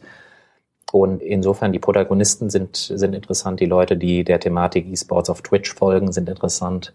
Und 0.93 1.23
insofern, 1.23 1.71
die 1.71 1.79
Protagonisten 1.79 2.51
sind, 2.51 2.75
sind 2.75 3.15
interessant, 3.15 3.60
die 3.60 3.65
Leute, 3.65 3.97
die 3.97 4.23
der 4.23 4.39
Thematik 4.39 4.86
E-Sports 4.86 5.32
auf 5.32 5.41
Twitch 5.41 5.73
folgen, 5.73 6.12
sind 6.12 6.29
interessant. 6.29 6.93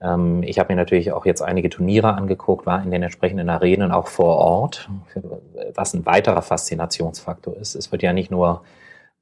Ähm, 0.00 0.42
ich 0.42 0.58
habe 0.58 0.72
mir 0.72 0.76
natürlich 0.76 1.12
auch 1.12 1.24
jetzt 1.24 1.40
einige 1.40 1.70
Turniere 1.70 2.14
angeguckt, 2.14 2.66
war 2.66 2.82
in 2.82 2.90
den 2.90 3.04
entsprechenden 3.04 3.48
Arenen 3.48 3.92
auch 3.92 4.08
vor 4.08 4.38
Ort, 4.38 4.90
was 5.72 5.94
ein 5.94 6.04
weiterer 6.04 6.42
Faszinationsfaktor 6.42 7.56
ist. 7.56 7.76
Es 7.76 7.92
wird 7.92 8.02
ja 8.02 8.12
nicht 8.12 8.32
nur 8.32 8.62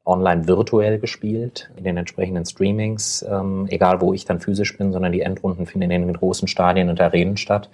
online 0.06 0.48
virtuell 0.48 0.98
gespielt, 0.98 1.70
in 1.76 1.84
den 1.84 1.98
entsprechenden 1.98 2.46
Streamings, 2.46 3.22
ähm, 3.30 3.66
egal 3.68 4.00
wo 4.00 4.14
ich 4.14 4.24
dann 4.24 4.40
physisch 4.40 4.78
bin, 4.78 4.92
sondern 4.92 5.12
die 5.12 5.20
Endrunden 5.20 5.66
finden 5.66 5.90
in 5.90 6.06
den 6.06 6.16
großen 6.16 6.48
Stadien 6.48 6.88
und 6.88 7.02
Arenen 7.02 7.36
statt. 7.36 7.68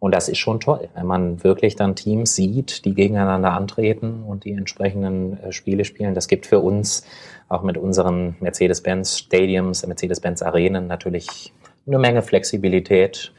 Und 0.00 0.14
das 0.14 0.28
ist 0.28 0.38
schon 0.38 0.60
toll, 0.60 0.88
wenn 0.94 1.06
man 1.06 1.42
wirklich 1.42 1.74
dann 1.74 1.96
Teams 1.96 2.34
sieht, 2.36 2.84
die 2.84 2.94
gegeneinander 2.94 3.52
antreten 3.52 4.22
und 4.22 4.44
die 4.44 4.52
entsprechenden 4.52 5.38
äh, 5.42 5.52
Spiele 5.52 5.84
spielen. 5.84 6.14
Das 6.14 6.28
gibt 6.28 6.46
für 6.46 6.60
uns 6.60 7.04
auch 7.48 7.62
mit 7.62 7.76
unseren 7.76 8.36
Mercedes-Benz 8.40 9.18
Stadiums, 9.18 9.84
Mercedes-Benz 9.86 10.42
Arenen 10.42 10.86
natürlich 10.86 11.52
eine 11.86 11.98
Menge 11.98 12.22
Flexibilität, 12.22 13.32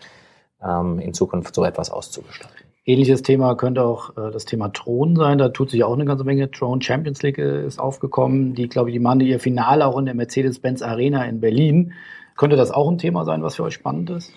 ähm, 0.61 0.99
in 0.99 1.13
Zukunft 1.13 1.55
so 1.55 1.63
etwas 1.63 1.89
auszugestalten. 1.89 2.57
Ähnliches 2.85 3.21
Thema 3.21 3.55
könnte 3.55 3.83
auch 3.83 4.17
äh, 4.17 4.31
das 4.31 4.45
Thema 4.45 4.69
Thron 4.69 5.15
sein. 5.15 5.37
Da 5.37 5.49
tut 5.49 5.69
sich 5.69 5.83
auch 5.83 5.93
eine 5.93 6.05
ganze 6.05 6.23
Menge. 6.23 6.49
Thron 6.49 6.81
Champions 6.81 7.21
League 7.21 7.37
äh, 7.37 7.65
ist 7.65 7.79
aufgekommen. 7.79 8.55
Die, 8.55 8.67
glaube 8.67 8.89
ich, 8.89 8.95
die 8.95 8.99
machen 8.99 9.21
ihr 9.21 9.39
Finale 9.39 9.85
auch 9.85 9.97
in 9.97 10.05
der 10.05 10.15
Mercedes-Benz 10.15 10.81
Arena 10.81 11.23
in 11.25 11.39
Berlin. 11.39 11.93
Könnte 12.35 12.55
das 12.55 12.71
auch 12.71 12.89
ein 12.89 12.97
Thema 12.97 13.25
sein, 13.25 13.43
was 13.43 13.55
für 13.55 13.63
euch 13.63 13.75
spannend 13.75 14.09
ist? 14.09 14.33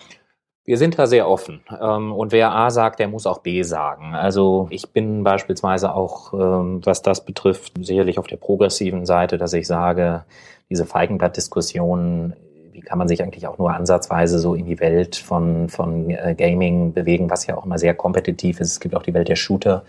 Wir 0.65 0.77
sind 0.77 0.97
da 0.97 1.07
sehr 1.07 1.27
offen. 1.27 1.61
Ähm, 1.81 2.13
und 2.13 2.31
wer 2.31 2.53
A 2.53 2.71
sagt, 2.71 2.99
der 2.99 3.09
muss 3.09 3.27
auch 3.27 3.39
B 3.39 3.63
sagen. 3.63 4.13
Also 4.15 4.67
ich 4.69 4.89
bin 4.91 5.23
beispielsweise 5.23 5.93
auch, 5.93 6.33
ähm, 6.33 6.79
was 6.85 7.01
das 7.01 7.25
betrifft, 7.25 7.73
sicherlich 7.81 8.17
auf 8.17 8.27
der 8.27 8.37
progressiven 8.37 9.05
Seite, 9.05 9.37
dass 9.37 9.51
ich 9.51 9.67
sage, 9.67 10.23
diese 10.69 10.85
Feigenblatt-Diskussion, 10.85 12.33
wie 12.71 12.79
kann 12.79 12.97
man 12.97 13.09
sich 13.09 13.21
eigentlich 13.21 13.45
auch 13.45 13.57
nur 13.57 13.73
ansatzweise 13.73 14.39
so 14.39 14.55
in 14.55 14.65
die 14.65 14.79
Welt 14.79 15.17
von, 15.17 15.67
von 15.67 16.09
äh, 16.09 16.33
Gaming 16.37 16.93
bewegen, 16.93 17.29
was 17.29 17.45
ja 17.45 17.57
auch 17.57 17.65
immer 17.65 17.77
sehr 17.77 17.93
kompetitiv 17.93 18.61
ist. 18.61 18.71
Es 18.71 18.79
gibt 18.79 18.95
auch 18.95 19.03
die 19.03 19.13
Welt 19.13 19.27
der 19.27 19.35
Shooter. 19.35 19.83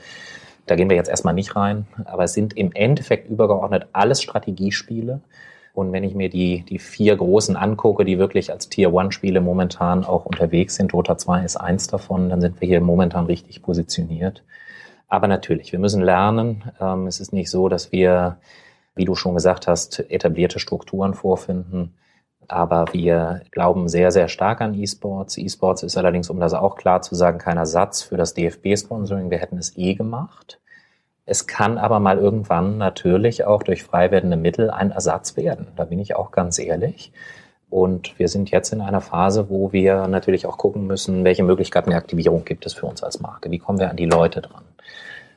Da 0.66 0.74
gehen 0.74 0.88
wir 0.88 0.96
jetzt 0.96 1.08
erstmal 1.08 1.34
nicht 1.34 1.54
rein. 1.54 1.86
Aber 2.04 2.24
es 2.24 2.32
sind 2.32 2.56
im 2.56 2.72
Endeffekt 2.72 3.30
übergeordnet 3.30 3.86
alles 3.92 4.22
Strategiespiele 4.22 5.20
und 5.74 5.92
wenn 5.92 6.04
ich 6.04 6.14
mir 6.14 6.30
die, 6.30 6.62
die 6.62 6.78
vier 6.78 7.16
großen 7.16 7.56
angucke, 7.56 8.04
die 8.04 8.16
wirklich 8.16 8.52
als 8.52 8.68
Tier-One-Spiele 8.68 9.40
momentan 9.40 10.04
auch 10.04 10.24
unterwegs 10.24 10.76
sind, 10.76 10.92
Dota 10.92 11.18
2 11.18 11.44
ist 11.44 11.56
eins 11.56 11.88
davon, 11.88 12.28
dann 12.28 12.40
sind 12.40 12.60
wir 12.60 12.68
hier 12.68 12.80
momentan 12.80 13.26
richtig 13.26 13.60
positioniert. 13.60 14.44
Aber 15.08 15.26
natürlich, 15.26 15.72
wir 15.72 15.80
müssen 15.80 16.00
lernen. 16.00 16.70
Ähm, 16.80 17.08
es 17.08 17.18
ist 17.18 17.32
nicht 17.32 17.50
so, 17.50 17.68
dass 17.68 17.90
wir, 17.90 18.38
wie 18.94 19.04
du 19.04 19.16
schon 19.16 19.34
gesagt 19.34 19.66
hast, 19.66 19.98
etablierte 20.10 20.60
Strukturen 20.60 21.12
vorfinden. 21.12 21.94
Aber 22.46 22.84
wir 22.92 23.42
glauben 23.50 23.88
sehr, 23.88 24.12
sehr 24.12 24.28
stark 24.28 24.60
an 24.60 24.74
E-Sports. 24.74 25.38
E-Sports 25.38 25.82
ist 25.82 25.96
allerdings, 25.96 26.30
um 26.30 26.38
das 26.38 26.54
auch 26.54 26.76
klar 26.76 27.02
zu 27.02 27.16
sagen, 27.16 27.38
kein 27.38 27.56
Ersatz 27.56 28.02
für 28.02 28.16
das 28.16 28.32
DFB-Sponsoring. 28.34 29.28
Wir 29.28 29.38
hätten 29.38 29.58
es 29.58 29.76
eh 29.76 29.94
gemacht. 29.94 30.60
Es 31.26 31.46
kann 31.46 31.78
aber 31.78 32.00
mal 32.00 32.18
irgendwann 32.18 32.76
natürlich 32.76 33.44
auch 33.44 33.62
durch 33.62 33.82
frei 33.82 34.10
werdende 34.10 34.36
Mittel 34.36 34.70
ein 34.70 34.90
Ersatz 34.90 35.36
werden. 35.36 35.68
Da 35.76 35.84
bin 35.84 35.98
ich 35.98 36.16
auch 36.16 36.30
ganz 36.30 36.58
ehrlich. 36.58 37.12
Und 37.70 38.18
wir 38.18 38.28
sind 38.28 38.50
jetzt 38.50 38.72
in 38.72 38.80
einer 38.80 39.00
Phase, 39.00 39.48
wo 39.48 39.72
wir 39.72 40.06
natürlich 40.06 40.46
auch 40.46 40.58
gucken 40.58 40.86
müssen, 40.86 41.24
welche 41.24 41.42
Möglichkeiten 41.42 41.90
der 41.90 41.98
Aktivierung 41.98 42.44
gibt 42.44 42.66
es 42.66 42.74
für 42.74 42.86
uns 42.86 43.02
als 43.02 43.20
Marke? 43.20 43.50
Wie 43.50 43.58
kommen 43.58 43.78
wir 43.78 43.90
an 43.90 43.96
die 43.96 44.06
Leute 44.06 44.42
dran? 44.42 44.64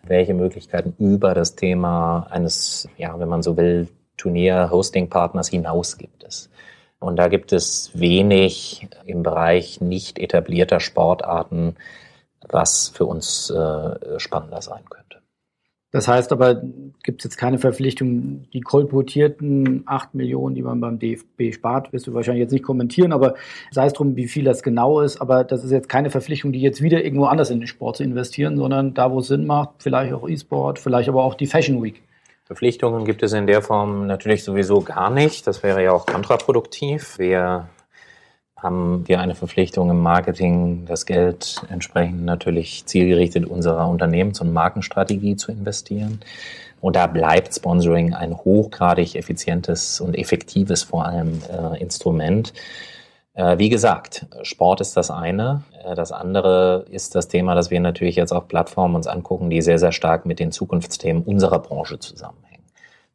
Welche 0.03 0.33
Möglichkeiten 0.33 0.93
über 0.99 1.33
das 1.33 1.55
Thema 1.55 2.27
eines, 2.29 2.87
ja, 2.97 3.17
wenn 3.19 3.29
man 3.29 3.41
so 3.41 3.57
will, 3.57 3.87
Turnier-Hosting-Partners 4.17 5.49
hinaus 5.49 5.97
gibt 5.97 6.23
es? 6.23 6.49
Und 6.99 7.15
da 7.15 7.27
gibt 7.27 7.53
es 7.53 7.91
wenig 7.93 8.87
im 9.05 9.23
Bereich 9.23 9.81
nicht 9.81 10.19
etablierter 10.19 10.79
Sportarten, 10.79 11.75
was 12.47 12.89
für 12.89 13.05
uns 13.05 13.49
äh, 13.49 14.19
spannender 14.19 14.61
sein 14.61 14.83
könnte. 14.89 15.16
Das 15.97 16.07
heißt 16.07 16.31
aber, 16.31 16.61
gibt 17.01 17.21
es 17.21 17.23
jetzt 17.23 17.37
keine 17.37 17.57
Verpflichtung, 17.57 18.45
die 18.53 18.61
kolportierten 18.61 19.81
8 19.87 20.13
Millionen, 20.13 20.53
die 20.53 20.61
man 20.61 20.79
beim 20.79 20.99
DFB 20.99 21.55
spart, 21.55 21.91
wirst 21.91 22.05
du 22.05 22.13
wahrscheinlich 22.13 22.41
jetzt 22.41 22.51
nicht 22.51 22.63
kommentieren, 22.63 23.11
aber 23.11 23.33
sei 23.71 23.87
es 23.87 23.93
drum, 23.93 24.15
wie 24.15 24.27
viel 24.27 24.43
das 24.43 24.61
genau 24.61 25.01
ist, 25.01 25.19
aber 25.19 25.43
das 25.43 25.63
ist 25.63 25.71
jetzt 25.71 25.89
keine 25.89 26.11
Verpflichtung, 26.11 26.51
die 26.51 26.61
jetzt 26.61 26.83
wieder 26.83 27.03
irgendwo 27.03 27.25
anders 27.25 27.49
in 27.49 27.61
den 27.61 27.65
Sport 27.65 27.97
zu 27.97 28.03
investieren, 28.03 28.57
sondern 28.57 28.93
da, 28.93 29.11
wo 29.11 29.21
es 29.21 29.27
Sinn 29.27 29.47
macht, 29.47 29.71
vielleicht 29.79 30.13
auch 30.13 30.29
E-Sport, 30.29 30.77
vielleicht 30.77 31.09
aber 31.09 31.23
auch 31.23 31.33
die 31.33 31.47
Fashion 31.47 31.81
Week. 31.81 32.03
Verpflichtungen 32.45 33.03
gibt 33.03 33.23
es 33.23 33.33
in 33.33 33.47
der 33.47 33.63
Form 33.63 34.05
natürlich 34.05 34.43
sowieso 34.43 34.81
gar 34.81 35.09
nicht. 35.09 35.47
Das 35.47 35.63
wäre 35.63 35.83
ja 35.83 35.93
auch 35.93 36.05
kontraproduktiv. 36.05 37.17
Wir 37.17 37.69
haben 38.57 39.07
wir 39.07 39.19
eine 39.19 39.35
Verpflichtung 39.35 39.89
im 39.89 39.99
Marketing, 39.99 40.85
das 40.85 41.05
Geld 41.05 41.61
entsprechend 41.69 42.25
natürlich 42.25 42.85
zielgerichtet 42.85 43.45
unserer 43.45 43.87
Unternehmens- 43.87 44.41
und 44.41 44.51
Markenstrategie 44.51 45.35
zu 45.35 45.51
investieren. 45.51 46.21
Und 46.81 46.95
da 46.95 47.07
bleibt 47.07 47.53
Sponsoring 47.53 48.13
ein 48.13 48.35
hochgradig 48.35 49.15
effizientes 49.15 50.01
und 50.01 50.15
effektives 50.15 50.83
vor 50.83 51.05
allem 51.05 51.41
äh, 51.51 51.81
Instrument. 51.81 52.53
Äh, 53.33 53.57
wie 53.59 53.69
gesagt, 53.69 54.25
Sport 54.41 54.81
ist 54.81 54.97
das 54.97 55.11
eine. 55.11 55.63
Äh, 55.83 55.95
das 55.95 56.11
andere 56.11 56.85
ist 56.89 57.15
das 57.15 57.27
Thema, 57.27 57.55
dass 57.55 57.71
wir 57.71 57.79
natürlich 57.79 58.15
jetzt 58.15 58.31
auch 58.31 58.47
Plattformen 58.47 58.95
uns 58.95 59.07
angucken, 59.07 59.49
die 59.49 59.61
sehr, 59.61 59.79
sehr 59.79 59.91
stark 59.91 60.25
mit 60.25 60.39
den 60.39 60.51
Zukunftsthemen 60.51 61.23
unserer 61.23 61.59
Branche 61.59 61.99
zusammenhängen. 61.99 62.46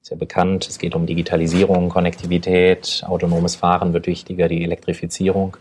Ist 0.02 0.10
ja 0.10 0.16
bekannt, 0.16 0.66
es 0.68 0.78
geht 0.78 0.96
um 0.96 1.06
Digitalisierung, 1.06 1.88
Konnektivität, 1.88 3.04
autonomes 3.06 3.54
Fahren 3.54 3.92
wird 3.92 4.08
wichtiger, 4.08 4.48
die 4.48 4.64
Elektrifizierung. 4.64 5.56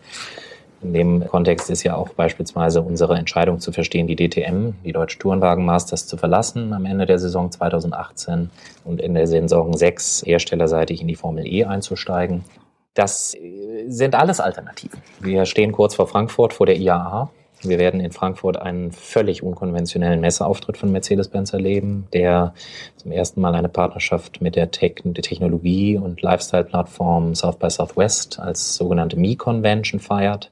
In 0.82 0.93
dem 0.93 1.27
Kontext 1.27 1.69
ist 1.69 1.84
ja 1.84 1.95
auch 1.95 2.10
beispielsweise 2.10 2.82
unsere 2.82 3.17
Entscheidung 3.17 3.60
zu 3.60 3.71
verstehen, 3.71 4.08
die 4.08 4.15
DTM, 4.15 4.71
die 4.84 4.93
Deutsche 4.93 5.19
Tourenwagen 5.19 5.63
Masters, 5.63 6.08
zu 6.08 6.17
verlassen 6.17 6.73
am 6.73 6.86
Ende 6.86 7.06
der 7.06 7.19
Saison 7.19 7.51
2018 7.51 8.49
und 8.84 8.99
in 8.99 9.13
der 9.13 9.27
Saison 9.27 9.77
6 9.77 10.23
herstellerseitig 10.25 11.01
in 11.01 11.08
die 11.08 11.15
Formel 11.15 11.45
E 11.45 11.65
einzusteigen. 11.65 12.43
Das 12.95 13.38
sind 13.88 14.15
alles 14.15 14.39
Alternativen. 14.39 15.04
Wir 15.19 15.45
stehen 15.45 15.71
kurz 15.71 15.93
vor 15.93 16.08
Frankfurt, 16.08 16.54
vor 16.54 16.65
der 16.65 16.77
IAA. 16.77 17.30
Wir 17.63 17.78
werden 17.78 18.00
in 18.00 18.12
Frankfurt 18.12 18.58
einen 18.58 18.91
völlig 18.91 19.43
unkonventionellen 19.43 20.19
Messeauftritt 20.19 20.78
von 20.78 20.91
Mercedes-Benz 20.91 21.54
erleben, 21.54 22.08
der 22.12 22.54
zum 22.97 23.12
ersten 23.12 23.39
Mal 23.39 23.54
eine 23.54 23.69
Partnerschaft 23.69 24.41
mit 24.41 24.56
der, 24.56 24.71
Tech 24.71 25.02
der 25.04 25.24
Technologie- 25.24 25.97
und 25.97 26.21
Lifestyle-Plattform 26.21 27.36
South 27.36 27.58
by 27.58 27.69
Southwest 27.69 28.39
als 28.39 28.76
sogenannte 28.76 29.17
Me-Convention 29.17 30.00
feiert. 30.00 30.50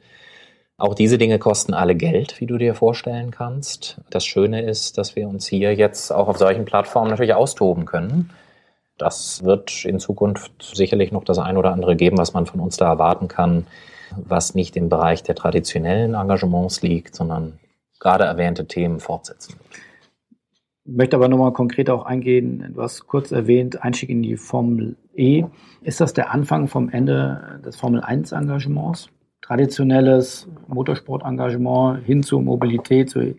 Auch 0.77 0.93
diese 0.93 1.17
Dinge 1.17 1.39
kosten 1.39 1.73
alle 1.73 1.95
Geld, 1.95 2.39
wie 2.39 2.45
du 2.45 2.57
dir 2.57 2.75
vorstellen 2.75 3.31
kannst. 3.31 3.97
Das 4.11 4.25
Schöne 4.25 4.61
ist, 4.61 4.97
dass 4.97 5.15
wir 5.15 5.27
uns 5.27 5.47
hier 5.47 5.73
jetzt 5.75 6.11
auch 6.11 6.27
auf 6.27 6.37
solchen 6.37 6.65
Plattformen 6.65 7.09
natürlich 7.09 7.33
austoben 7.33 7.85
können. 7.85 8.29
Das 8.97 9.43
wird 9.43 9.83
in 9.83 9.99
Zukunft 9.99 10.51
sicherlich 10.61 11.11
noch 11.11 11.23
das 11.23 11.39
ein 11.39 11.57
oder 11.57 11.71
andere 11.71 11.95
geben, 11.95 12.17
was 12.17 12.33
man 12.33 12.45
von 12.45 12.59
uns 12.59 12.77
da 12.77 12.87
erwarten 12.87 13.27
kann 13.27 13.65
was 14.15 14.55
nicht 14.55 14.75
im 14.75 14.89
Bereich 14.89 15.23
der 15.23 15.35
traditionellen 15.35 16.13
Engagements 16.13 16.81
liegt, 16.81 17.15
sondern 17.15 17.59
gerade 17.99 18.23
erwähnte 18.23 18.65
Themen 18.65 18.99
fortsetzen 18.99 19.55
wird. 19.59 19.81
Ich 20.85 20.95
möchte 20.95 21.15
aber 21.17 21.27
nochmal 21.27 21.53
konkret 21.53 21.89
auch 21.89 22.03
eingehen. 22.05 22.71
Du 22.73 22.81
hast 22.81 23.05
kurz 23.05 23.31
erwähnt, 23.31 23.83
Einstieg 23.83 24.09
in 24.09 24.23
die 24.23 24.37
Formel 24.37 24.95
E. 25.15 25.43
Ist 25.81 26.01
das 26.01 26.13
der 26.13 26.31
Anfang 26.31 26.67
vom 26.67 26.89
Ende 26.89 27.61
des 27.63 27.75
Formel 27.75 28.01
1 28.01 28.31
Engagements? 28.31 29.09
Traditionelles 29.41 30.47
Motorsportengagement 30.67 32.03
hin 32.05 32.23
zur 32.23 32.41
Mobilität, 32.41 33.11
zur 33.11 33.35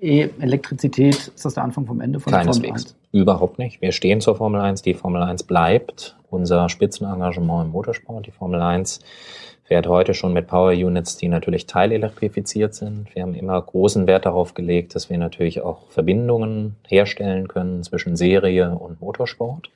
E-Elektrizität. 0.00 1.28
Ist 1.28 1.44
das 1.44 1.54
der 1.54 1.62
Anfang 1.62 1.86
vom 1.86 2.00
Ende 2.00 2.18
von 2.18 2.32
Keineswegs. 2.32 2.66
Formel 2.66 2.72
1? 2.72 2.96
Überhaupt 3.12 3.58
nicht. 3.58 3.80
Wir 3.80 3.92
stehen 3.92 4.20
zur 4.20 4.34
Formel 4.34 4.60
1. 4.60 4.82
Die 4.82 4.94
Formel 4.94 5.22
1 5.22 5.44
bleibt 5.44 6.16
unser 6.30 6.68
Spitzenengagement 6.68 7.66
im 7.66 7.70
Motorsport. 7.70 8.26
Die 8.26 8.32
Formel 8.32 8.60
1 8.60 9.00
fährt 9.72 9.86
heute 9.86 10.12
schon 10.12 10.34
mit 10.34 10.48
Power 10.48 10.72
Units, 10.72 11.16
die 11.16 11.28
natürlich 11.28 11.66
teilelektrifiziert 11.66 12.74
sind. 12.74 13.14
Wir 13.14 13.22
haben 13.22 13.32
immer 13.32 13.58
großen 13.58 14.06
Wert 14.06 14.26
darauf 14.26 14.52
gelegt, 14.52 14.94
dass 14.94 15.08
wir 15.08 15.16
natürlich 15.16 15.62
auch 15.62 15.88
Verbindungen 15.88 16.76
herstellen 16.86 17.48
können 17.48 17.82
zwischen 17.82 18.14
Serie 18.14 18.76
und 18.76 19.00
Motorsport. 19.00 19.70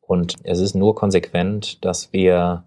Und 0.00 0.36
es 0.44 0.58
ist 0.58 0.74
nur 0.74 0.94
konsequent, 0.94 1.84
dass 1.84 2.14
wir 2.14 2.64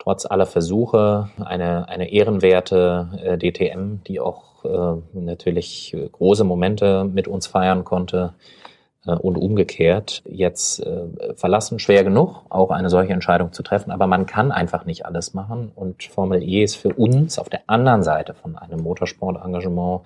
trotz 0.00 0.26
aller 0.26 0.46
Versuche 0.46 1.30
eine, 1.38 1.88
eine 1.88 2.10
ehrenwerte 2.10 3.08
äh, 3.22 3.38
DTM, 3.38 4.02
die 4.04 4.18
auch 4.18 4.64
äh, 4.64 5.00
natürlich 5.12 5.96
große 6.10 6.42
Momente 6.42 7.04
mit 7.04 7.28
uns 7.28 7.46
feiern 7.46 7.84
konnte, 7.84 8.34
äh, 8.34 8.75
und 9.14 9.36
umgekehrt 9.36 10.22
jetzt 10.28 10.80
äh, 10.80 11.34
verlassen. 11.34 11.78
Schwer 11.78 12.04
genug, 12.04 12.42
auch 12.48 12.70
eine 12.70 12.90
solche 12.90 13.12
Entscheidung 13.12 13.52
zu 13.52 13.62
treffen, 13.62 13.90
aber 13.90 14.06
man 14.06 14.26
kann 14.26 14.52
einfach 14.52 14.84
nicht 14.84 15.06
alles 15.06 15.34
machen. 15.34 15.70
Und 15.74 16.02
Formel 16.02 16.42
E 16.42 16.62
ist 16.62 16.76
für 16.76 16.92
uns 16.92 17.38
auf 17.38 17.48
der 17.48 17.60
anderen 17.66 18.02
Seite 18.02 18.34
von 18.34 18.56
einem 18.56 18.80
Motorsportengagement 18.80 20.02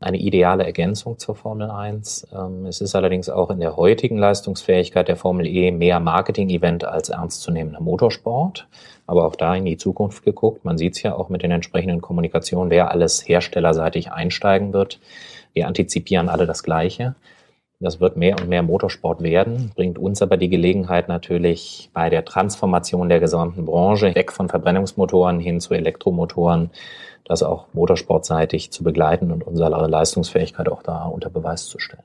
eine 0.00 0.16
ideale 0.16 0.64
Ergänzung 0.64 1.18
zur 1.18 1.34
Formel 1.34 1.70
1. 1.70 2.28
Ähm, 2.34 2.66
es 2.66 2.80
ist 2.80 2.94
allerdings 2.94 3.28
auch 3.28 3.50
in 3.50 3.60
der 3.60 3.76
heutigen 3.76 4.16
Leistungsfähigkeit 4.16 5.08
der 5.08 5.16
Formel 5.16 5.46
E 5.46 5.70
mehr 5.70 6.00
Marketing-Event 6.00 6.84
als 6.84 7.10
ernstzunehmender 7.10 7.80
Motorsport. 7.80 8.66
Aber 9.06 9.26
auch 9.26 9.36
da 9.36 9.54
in 9.54 9.64
die 9.64 9.76
Zukunft 9.76 10.24
geguckt. 10.24 10.64
Man 10.64 10.78
sieht 10.78 10.96
es 10.96 11.02
ja 11.02 11.14
auch 11.14 11.28
mit 11.28 11.42
den 11.42 11.50
entsprechenden 11.50 12.00
Kommunikationen, 12.00 12.70
wer 12.70 12.90
alles 12.90 13.28
herstellerseitig 13.28 14.10
einsteigen 14.12 14.72
wird. 14.72 15.00
Wir 15.52 15.66
antizipieren 15.66 16.28
alle 16.28 16.46
das 16.46 16.62
Gleiche. 16.62 17.14
Das 17.82 17.98
wird 17.98 18.18
mehr 18.18 18.38
und 18.38 18.46
mehr 18.46 18.62
Motorsport 18.62 19.22
werden, 19.22 19.72
bringt 19.74 19.98
uns 19.98 20.20
aber 20.20 20.36
die 20.36 20.50
Gelegenheit 20.50 21.08
natürlich 21.08 21.88
bei 21.94 22.10
der 22.10 22.26
Transformation 22.26 23.08
der 23.08 23.20
gesamten 23.20 23.64
Branche 23.64 24.14
weg 24.14 24.32
von 24.32 24.50
Verbrennungsmotoren 24.50 25.40
hin 25.40 25.60
zu 25.60 25.72
Elektromotoren, 25.72 26.70
das 27.24 27.42
auch 27.42 27.72
motorsportseitig 27.72 28.70
zu 28.70 28.84
begleiten 28.84 29.32
und 29.32 29.46
unsere 29.46 29.88
Leistungsfähigkeit 29.88 30.68
auch 30.68 30.82
da 30.82 31.04
unter 31.06 31.30
Beweis 31.30 31.68
zu 31.68 31.78
stellen. 31.78 32.02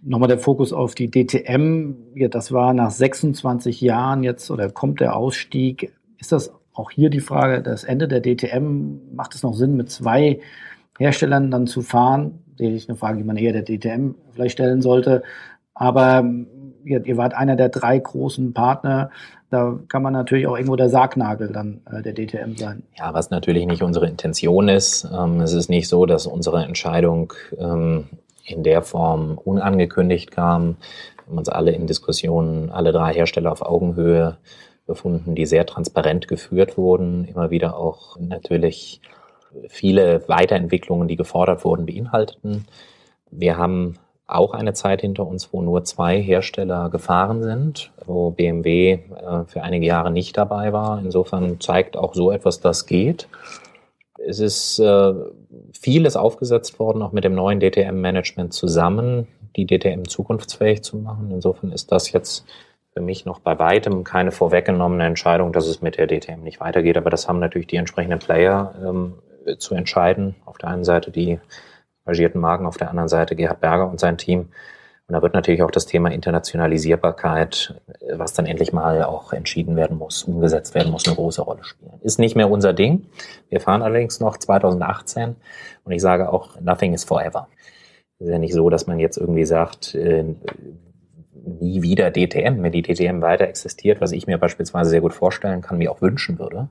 Nochmal 0.00 0.28
der 0.28 0.38
Fokus 0.38 0.72
auf 0.72 0.94
die 0.94 1.10
DTM. 1.10 1.94
Ja, 2.14 2.28
das 2.28 2.52
war 2.52 2.74
nach 2.74 2.92
26 2.92 3.80
Jahren 3.80 4.22
jetzt 4.22 4.52
oder 4.52 4.70
kommt 4.70 5.00
der 5.00 5.16
Ausstieg. 5.16 5.92
Ist 6.18 6.30
das 6.30 6.52
auch 6.74 6.92
hier 6.92 7.10
die 7.10 7.20
Frage, 7.20 7.60
das 7.60 7.82
Ende 7.82 8.06
der 8.06 8.20
DTM? 8.20 9.16
Macht 9.16 9.34
es 9.34 9.42
noch 9.42 9.54
Sinn, 9.54 9.74
mit 9.76 9.90
zwei 9.90 10.38
Herstellern 10.96 11.50
dann 11.50 11.66
zu 11.66 11.82
fahren? 11.82 12.43
Sicherlich 12.56 12.88
eine 12.88 12.96
Frage, 12.96 13.18
die 13.18 13.24
man 13.24 13.36
eher 13.36 13.52
der 13.52 13.64
DTM 13.64 14.14
vielleicht 14.32 14.52
stellen 14.52 14.82
sollte. 14.82 15.22
Aber 15.74 16.24
ihr, 16.84 17.04
ihr 17.04 17.16
wart 17.16 17.34
einer 17.34 17.56
der 17.56 17.68
drei 17.68 17.98
großen 17.98 18.52
Partner. 18.52 19.10
Da 19.50 19.78
kann 19.88 20.02
man 20.02 20.12
natürlich 20.12 20.46
auch 20.46 20.56
irgendwo 20.56 20.76
der 20.76 20.88
Sargnagel 20.88 21.52
dann 21.52 21.80
äh, 21.90 22.02
der 22.02 22.14
DTM 22.14 22.56
sein. 22.56 22.82
Ja, 22.98 23.14
was 23.14 23.30
natürlich 23.30 23.66
nicht 23.66 23.82
unsere 23.82 24.08
Intention 24.08 24.68
ist. 24.68 25.08
Ähm, 25.12 25.40
es 25.40 25.52
ist 25.52 25.68
nicht 25.68 25.88
so, 25.88 26.06
dass 26.06 26.26
unsere 26.26 26.64
Entscheidung 26.64 27.32
ähm, 27.58 28.04
in 28.44 28.62
der 28.62 28.82
Form 28.82 29.38
unangekündigt 29.38 30.30
kam. 30.30 30.76
Wir 31.16 31.30
haben 31.30 31.38
uns 31.38 31.48
alle 31.48 31.72
in 31.72 31.86
Diskussionen, 31.86 32.70
alle 32.70 32.92
drei 32.92 33.12
Hersteller 33.14 33.52
auf 33.52 33.62
Augenhöhe 33.62 34.36
befunden, 34.86 35.34
die 35.34 35.46
sehr 35.46 35.64
transparent 35.64 36.28
geführt 36.28 36.76
wurden, 36.76 37.24
immer 37.24 37.50
wieder 37.50 37.76
auch 37.76 38.18
natürlich 38.20 39.00
viele 39.68 40.28
Weiterentwicklungen, 40.28 41.08
die 41.08 41.16
gefordert 41.16 41.64
wurden, 41.64 41.86
beinhalteten. 41.86 42.66
Wir 43.30 43.56
haben 43.56 43.98
auch 44.26 44.54
eine 44.54 44.72
Zeit 44.72 45.02
hinter 45.02 45.26
uns, 45.26 45.52
wo 45.52 45.60
nur 45.60 45.84
zwei 45.84 46.20
Hersteller 46.20 46.88
gefahren 46.88 47.42
sind, 47.42 47.92
wo 48.06 48.30
BMW 48.30 48.92
äh, 48.92 48.98
für 49.46 49.62
einige 49.62 49.86
Jahre 49.86 50.10
nicht 50.10 50.36
dabei 50.36 50.72
war. 50.72 50.98
Insofern 50.98 51.60
zeigt 51.60 51.96
auch 51.96 52.14
so 52.14 52.30
etwas, 52.30 52.60
das 52.60 52.86
geht. 52.86 53.28
Es 54.26 54.40
ist 54.40 54.78
äh, 54.78 55.12
vieles 55.72 56.16
aufgesetzt 56.16 56.78
worden, 56.78 57.02
auch 57.02 57.12
mit 57.12 57.24
dem 57.24 57.34
neuen 57.34 57.60
DTM-Management 57.60 58.54
zusammen, 58.54 59.28
die 59.56 59.66
DTM 59.66 60.04
zukunftsfähig 60.08 60.82
zu 60.82 60.96
machen. 60.96 61.30
Insofern 61.30 61.72
ist 61.72 61.92
das 61.92 62.10
jetzt 62.12 62.46
für 62.94 63.00
mich 63.00 63.26
noch 63.26 63.40
bei 63.40 63.58
weitem 63.58 64.04
keine 64.04 64.30
vorweggenommene 64.30 65.04
Entscheidung, 65.04 65.52
dass 65.52 65.66
es 65.66 65.82
mit 65.82 65.98
der 65.98 66.06
DTM 66.06 66.42
nicht 66.42 66.60
weitergeht. 66.60 66.96
Aber 66.96 67.10
das 67.10 67.28
haben 67.28 67.40
natürlich 67.40 67.66
die 67.66 67.76
entsprechenden 67.76 68.20
Player 68.20 68.74
ähm, 68.82 69.14
zu 69.58 69.74
entscheiden. 69.74 70.34
Auf 70.44 70.58
der 70.58 70.70
einen 70.70 70.84
Seite 70.84 71.10
die 71.10 71.38
engagierten 72.04 72.40
Marken, 72.40 72.66
auf 72.66 72.76
der 72.76 72.90
anderen 72.90 73.08
Seite 73.08 73.36
Gerhard 73.36 73.60
Berger 73.60 73.88
und 73.88 74.00
sein 74.00 74.18
Team. 74.18 74.50
Und 75.06 75.12
da 75.12 75.20
wird 75.20 75.34
natürlich 75.34 75.62
auch 75.62 75.70
das 75.70 75.84
Thema 75.84 76.10
Internationalisierbarkeit, 76.10 77.78
was 78.14 78.32
dann 78.32 78.46
endlich 78.46 78.72
mal 78.72 79.02
auch 79.02 79.34
entschieden 79.34 79.76
werden 79.76 79.98
muss, 79.98 80.24
umgesetzt 80.24 80.74
werden 80.74 80.90
muss, 80.90 81.06
eine 81.06 81.16
große 81.16 81.42
Rolle 81.42 81.62
spielen. 81.64 82.00
Ist 82.00 82.18
nicht 82.18 82.36
mehr 82.36 82.50
unser 82.50 82.72
Ding. 82.72 83.06
Wir 83.50 83.60
fahren 83.60 83.82
allerdings 83.82 84.20
noch 84.20 84.38
2018 84.38 85.36
und 85.84 85.92
ich 85.92 86.00
sage 86.00 86.32
auch, 86.32 86.58
nothing 86.60 86.94
is 86.94 87.04
forever. 87.04 87.48
Es 88.18 88.26
ist 88.26 88.32
ja 88.32 88.38
nicht 88.38 88.54
so, 88.54 88.70
dass 88.70 88.86
man 88.86 88.98
jetzt 88.98 89.18
irgendwie 89.18 89.44
sagt, 89.44 89.94
äh, 89.94 90.24
nie 91.34 91.82
wieder 91.82 92.10
DTM, 92.10 92.62
wenn 92.62 92.72
die 92.72 92.82
DTM 92.82 93.20
weiter 93.20 93.46
existiert, 93.46 94.00
was 94.00 94.12
ich 94.12 94.26
mir 94.26 94.38
beispielsweise 94.38 94.88
sehr 94.88 95.02
gut 95.02 95.12
vorstellen 95.12 95.60
kann, 95.60 95.76
mir 95.76 95.92
auch 95.92 96.00
wünschen 96.00 96.38
würde, 96.38 96.68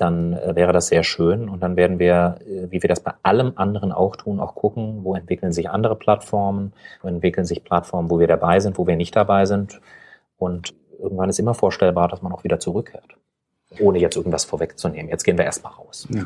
dann 0.00 0.34
äh, 0.34 0.54
wäre 0.56 0.72
das 0.72 0.88
sehr 0.88 1.02
schön. 1.02 1.48
Und 1.48 1.62
dann 1.62 1.76
werden 1.76 1.98
wir, 1.98 2.36
äh, 2.46 2.70
wie 2.70 2.82
wir 2.82 2.88
das 2.88 3.00
bei 3.00 3.12
allem 3.22 3.52
anderen 3.56 3.92
auch 3.92 4.16
tun, 4.16 4.40
auch 4.40 4.54
gucken, 4.54 5.04
wo 5.04 5.14
entwickeln 5.14 5.52
sich 5.52 5.70
andere 5.70 5.96
Plattformen, 5.96 6.72
wo 7.02 7.08
entwickeln 7.08 7.46
sich 7.46 7.64
Plattformen, 7.64 8.10
wo 8.10 8.18
wir 8.18 8.26
dabei 8.26 8.60
sind, 8.60 8.78
wo 8.78 8.86
wir 8.86 8.96
nicht 8.96 9.14
dabei 9.14 9.46
sind. 9.46 9.80
Und 10.38 10.74
irgendwann 10.98 11.28
ist 11.28 11.38
immer 11.38 11.54
vorstellbar, 11.54 12.08
dass 12.08 12.22
man 12.22 12.32
auch 12.32 12.44
wieder 12.44 12.60
zurückkehrt, 12.60 13.16
ohne 13.80 13.98
jetzt 13.98 14.16
irgendwas 14.16 14.44
vorwegzunehmen. 14.44 15.10
Jetzt 15.10 15.24
gehen 15.24 15.38
wir 15.38 15.44
erstmal 15.44 15.72
raus. 15.72 16.06
Ja. 16.10 16.24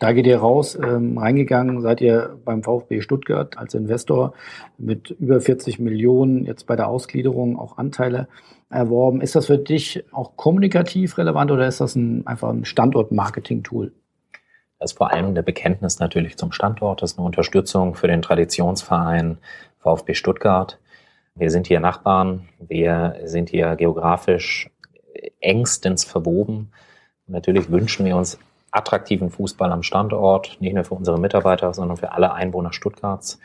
Da 0.00 0.12
geht 0.12 0.26
ihr 0.26 0.38
raus, 0.38 0.78
ähm, 0.82 1.18
reingegangen, 1.18 1.82
seid 1.82 2.00
ihr 2.00 2.38
beim 2.46 2.62
VfB 2.62 3.02
Stuttgart 3.02 3.58
als 3.58 3.74
Investor 3.74 4.32
mit 4.78 5.10
über 5.10 5.42
40 5.42 5.78
Millionen, 5.78 6.46
jetzt 6.46 6.66
bei 6.66 6.74
der 6.74 6.88
Ausgliederung 6.88 7.58
auch 7.58 7.76
Anteile 7.76 8.26
erworben. 8.70 9.20
Ist 9.20 9.36
das 9.36 9.46
für 9.46 9.58
dich 9.58 10.02
auch 10.10 10.36
kommunikativ 10.36 11.18
relevant 11.18 11.50
oder 11.50 11.68
ist 11.68 11.82
das 11.82 11.96
ein, 11.96 12.26
einfach 12.26 12.48
ein 12.48 12.64
Standort-Marketing-Tool? 12.64 13.92
Das 14.78 14.92
ist 14.92 14.96
vor 14.96 15.12
allem 15.12 15.26
eine 15.26 15.42
Bekenntnis 15.42 15.98
natürlich 15.98 16.38
zum 16.38 16.50
Standort, 16.50 17.02
das 17.02 17.12
ist 17.12 17.18
eine 17.18 17.26
Unterstützung 17.26 17.94
für 17.94 18.08
den 18.08 18.22
Traditionsverein 18.22 19.36
VfB 19.80 20.14
Stuttgart. 20.14 20.78
Wir 21.34 21.50
sind 21.50 21.66
hier 21.66 21.78
Nachbarn, 21.78 22.48
wir 22.58 23.16
sind 23.24 23.50
hier 23.50 23.76
geografisch 23.76 24.70
engstens 25.40 26.04
verwoben. 26.04 26.70
Natürlich 27.26 27.70
wünschen 27.70 28.06
wir 28.06 28.16
uns 28.16 28.38
attraktiven 28.70 29.30
Fußball 29.30 29.72
am 29.72 29.82
Standort, 29.82 30.56
nicht 30.60 30.74
nur 30.74 30.84
für 30.84 30.94
unsere 30.94 31.18
Mitarbeiter, 31.18 31.74
sondern 31.74 31.96
für 31.96 32.12
alle 32.12 32.32
Einwohner 32.32 32.72
Stuttgarts. 32.72 33.38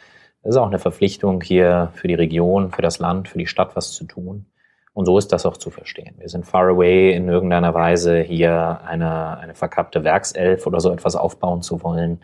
Es 0.44 0.52
ist 0.52 0.58
auch 0.58 0.68
eine 0.68 0.80
Verpflichtung 0.80 1.42
hier 1.42 1.92
für 1.96 2.08
die 2.08 2.14
Region, 2.14 2.72
für 2.72 2.82
das 2.82 3.00
Land, 3.00 3.28
für 3.28 3.40
die 3.40 3.48
Stadt 3.48 3.76
was 3.76 3.92
zu 3.92 4.06
tun. 4.06 4.46
Und 4.94 5.06
so 5.06 5.18
ist 5.18 5.34
das 5.34 5.46
auch 5.46 5.58
zu 5.58 5.72
verstehen. 5.72 6.16
Wir 6.20 6.30
sind 6.30 6.46
far 6.46 6.70
away 6.70 7.14
in 7.14 7.28
irgendeiner 7.28 7.74
Weise 7.74 8.20
hier 8.20 8.80
eine, 8.86 9.38
eine 9.40 9.54
verkappte 9.54 10.04
Werkself 10.04 10.66
oder 10.68 10.80
so 10.80 10.92
etwas 10.92 11.16
aufbauen 11.18 11.62
zu 11.62 11.84
wollen. 11.84 12.22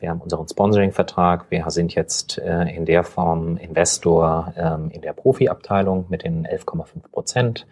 Wir 0.00 0.10
haben 0.10 0.20
unseren 0.20 0.48
Sponsoring-Vertrag. 0.48 1.46
Wir 1.50 1.64
sind 1.70 1.94
jetzt 1.94 2.38
äh, 2.38 2.74
in 2.74 2.86
der 2.86 3.04
Form 3.04 3.56
Investor 3.56 4.52
ähm, 4.56 4.90
in 4.90 5.00
der 5.00 5.12
Profi-Abteilung 5.12 6.06
mit 6.08 6.24
den 6.24 6.44
11,5 6.44 7.08
Prozent. 7.12 7.66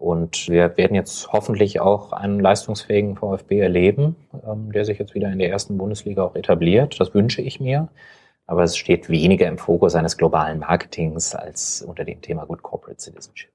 Und 0.00 0.48
wir 0.48 0.76
werden 0.76 0.94
jetzt 0.94 1.32
hoffentlich 1.32 1.80
auch 1.80 2.12
einen 2.12 2.40
leistungsfähigen 2.40 3.16
VfB 3.16 3.60
erleben, 3.60 4.16
ähm, 4.46 4.72
der 4.72 4.84
sich 4.84 4.98
jetzt 4.98 5.14
wieder 5.14 5.30
in 5.30 5.38
der 5.38 5.50
ersten 5.50 5.78
Bundesliga 5.78 6.24
auch 6.24 6.34
etabliert. 6.34 6.98
Das 6.98 7.14
wünsche 7.14 7.42
ich 7.42 7.60
mir 7.60 7.88
aber 8.50 8.64
es 8.64 8.76
steht 8.76 9.08
weniger 9.08 9.46
im 9.46 9.58
Fokus 9.58 9.94
eines 9.94 10.16
globalen 10.16 10.58
Marketings 10.58 11.36
als 11.36 11.82
unter 11.82 12.04
dem 12.04 12.20
Thema 12.20 12.46
Good 12.46 12.64
Corporate 12.64 13.00
Citizenship. 13.00 13.52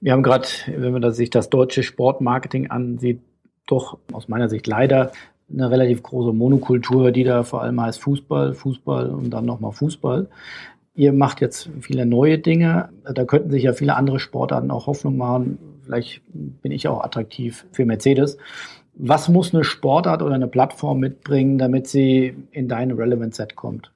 Wir 0.00 0.12
haben 0.12 0.22
gerade, 0.22 0.46
wenn 0.68 0.92
man 0.92 1.12
sich 1.12 1.28
das 1.28 1.50
deutsche 1.50 1.82
Sportmarketing 1.82 2.70
ansieht, 2.70 3.20
doch 3.66 3.98
aus 4.12 4.28
meiner 4.28 4.48
Sicht 4.48 4.68
leider 4.68 5.10
eine 5.52 5.72
relativ 5.72 6.04
große 6.04 6.32
Monokultur, 6.32 7.10
die 7.10 7.24
da 7.24 7.42
vor 7.42 7.62
allem 7.62 7.80
heißt 7.80 8.00
Fußball, 8.00 8.54
Fußball 8.54 9.10
und 9.10 9.30
dann 9.30 9.44
nochmal 9.44 9.72
Fußball. 9.72 10.28
Ihr 11.00 11.14
macht 11.14 11.40
jetzt 11.40 11.70
viele 11.80 12.04
neue 12.04 12.38
Dinge. 12.38 12.90
Da 13.04 13.24
könnten 13.24 13.50
sich 13.50 13.62
ja 13.62 13.72
viele 13.72 13.96
andere 13.96 14.20
Sportarten 14.20 14.70
auch 14.70 14.86
Hoffnung 14.86 15.16
machen. 15.16 15.58
Vielleicht 15.82 16.20
bin 16.28 16.72
ich 16.72 16.88
auch 16.88 17.02
attraktiv 17.02 17.64
für 17.72 17.86
Mercedes. 17.86 18.36
Was 18.92 19.30
muss 19.30 19.54
eine 19.54 19.64
Sportart 19.64 20.20
oder 20.20 20.34
eine 20.34 20.46
Plattform 20.46 21.00
mitbringen, 21.00 21.56
damit 21.56 21.88
sie 21.88 22.36
in 22.50 22.68
dein 22.68 22.90
Relevant 22.90 23.34
Set 23.34 23.56
kommt? 23.56 23.90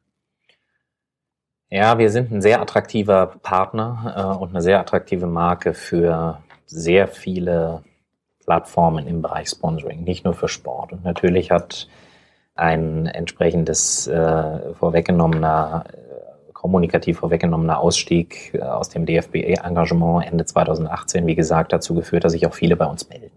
Ja, 1.69 1.99
wir 1.99 2.09
sind 2.09 2.33
ein 2.33 2.41
sehr 2.41 2.63
attraktiver 2.63 3.35
Partner 3.43 4.15
äh, 4.17 4.43
und 4.43 4.49
eine 4.49 4.63
sehr 4.63 4.81
attraktive 4.81 5.27
Marke 5.27 5.75
für 5.75 6.39
sehr 6.65 7.07
viele 7.07 7.83
Plattformen 8.47 9.07
im 9.07 9.21
Bereich 9.21 9.51
Sponsoring, 9.51 10.05
nicht 10.05 10.25
nur 10.25 10.33
für 10.33 10.49
Sport. 10.49 10.95
Und 10.95 11.05
natürlich 11.05 11.51
hat 11.51 11.87
ein 12.55 13.07
entsprechendes 13.07 14.07
äh, 14.07 14.73
vorweggenommener, 14.75 15.85
kommunikativ 16.65 17.19
vorweggenommener 17.19 17.79
Ausstieg 17.79 18.55
äh, 18.55 18.63
aus 18.63 18.89
dem 18.89 19.05
DFB-Engagement 19.05 20.25
Ende 20.27 20.47
2018, 20.47 21.27
wie 21.27 21.35
gesagt, 21.35 21.75
dazu 21.75 21.95
geführt, 21.95 22.25
dass 22.25 22.33
sich 22.33 22.47
auch 22.47 22.55
viele 22.55 22.75
bei 22.75 22.87
uns 22.87 23.07
melden. 23.11 23.37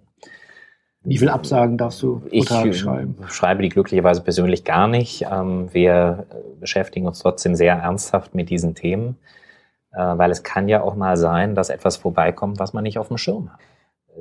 Wie 1.04 1.18
viele 1.18 1.34
Absagen 1.34 1.78
darfst 1.78 2.02
du 2.02 2.22
pro 2.22 2.40
Tag 2.44 2.68
ich 2.68 2.80
schreiben? 2.80 3.18
Ich 3.28 3.34
schreibe 3.34 3.64
die 3.64 3.68
glücklicherweise 3.68 4.22
persönlich 4.22 4.64
gar 4.64 4.88
nicht. 4.88 5.26
Ähm, 5.30 5.68
wir 5.74 6.26
beschäftigen 6.62 7.06
uns 7.06 7.20
trotzdem 7.20 7.56
sehr 7.56 7.76
ernsthaft 7.76 8.34
mit 8.34 8.50
diesen 8.50 8.76
Themen, 8.76 9.18
äh, 9.92 9.98
weil 10.00 10.32
es 10.32 10.44
kann 10.44 10.70
ja 10.70 10.82
auch 10.82 10.96
mal 10.96 11.18
sein, 11.18 11.54
dass 11.54 11.70
etwas 11.70 11.98
vorbeikommt, 11.98 12.60
was 12.60 12.72
man 12.72 12.84
nicht 12.84 12.98
auf 12.98 13.10
dem 13.10 13.18
Schirm 13.18 13.52
hat. 13.52 13.60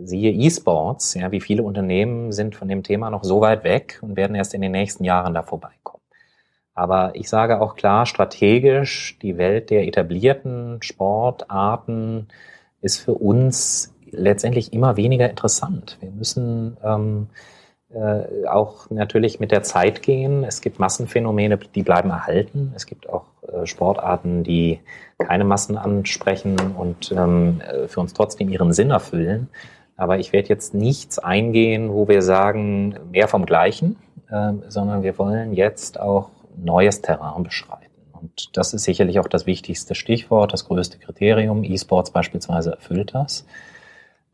Siehe 0.03 0.33
E-Sports, 0.33 1.15
ja, 1.15 1.31
wie 1.31 1.41
viele 1.41 1.63
Unternehmen 1.63 2.33
sind 2.33 2.57
von 2.57 2.67
dem 2.67 2.83
Thema 2.83 3.11
noch 3.11 3.23
so 3.23 3.41
weit 3.41 3.63
weg 3.63 4.01
und 4.03 4.17
werden 4.17 4.35
erst 4.35 4.53
in 4.53 4.63
den 4.63 4.73
nächsten 4.73 5.05
Jahren 5.05 5.33
da 5.33 5.43
vorbeikommen. 5.43 6.03
Aber 6.77 7.13
ich 7.15 7.29
sage 7.31 7.61
auch 7.61 7.75
klar, 7.75 8.05
strategisch, 8.05 9.19
die 9.23 9.39
Welt 9.39 9.71
der 9.71 9.89
etablierten 9.89 10.83
Sportarten 10.83 12.29
ist 12.83 12.99
für 12.99 13.15
uns 13.15 13.95
letztendlich 14.11 14.75
immer 14.75 14.97
weniger 14.99 15.29
interessant. 15.29 15.97
Wir 16.01 16.11
müssen 16.11 16.77
ähm, 16.85 17.29
äh, 17.89 18.47
auch 18.47 18.91
natürlich 18.91 19.41
mit 19.41 19.53
der 19.53 19.63
Zeit 19.63 20.03
gehen. 20.03 20.45
Es 20.45 20.61
gibt 20.61 20.79
Massenphänomene, 20.79 21.59
die 21.75 21.83
bleiben 21.83 22.11
erhalten. 22.11 22.73
Es 22.77 22.85
gibt 22.85 23.09
auch 23.09 23.25
äh, 23.49 23.65
Sportarten, 23.65 24.45
die 24.45 24.81
keine 25.19 25.45
Massen 25.45 25.79
ansprechen 25.79 26.57
und 26.77 27.11
ähm, 27.11 27.63
äh, 27.63 27.89
für 27.89 28.01
uns 28.01 28.13
trotzdem 28.13 28.51
ihren 28.51 28.75
Sinn 28.75 28.91
erfüllen. 28.91 29.49
Aber 29.97 30.19
ich 30.19 30.35
werde 30.35 30.51
jetzt 30.51 30.75
nichts 30.75 31.19
eingehen, 31.19 31.91
wo 31.91 32.07
wir 32.07 32.21
sagen, 32.21 32.99
mehr 33.11 33.29
vom 33.29 33.47
Gleichen, 33.47 33.97
äh, 34.31 34.53
sondern 34.69 35.03
wir 35.03 35.17
wollen 35.17 35.55
jetzt 35.55 35.99
auch 35.99 36.29
neues 36.57 37.03
Terrain 37.03 37.43
beschreiten. 37.43 37.87
Und 38.13 38.57
das 38.57 38.75
ist 38.75 38.85
sicherlich 38.85 39.21
auch 39.21 39.29
das 39.29 39.47
wichtigste 39.47 39.95
Stichwort, 39.95 40.53
das 40.53 40.67
größte 40.67 40.99
Kriterium. 40.99 41.65
E-Sports 41.65 42.11
beispielsweise 42.11 42.73
erfüllt 42.73 43.15
das. 43.15 43.47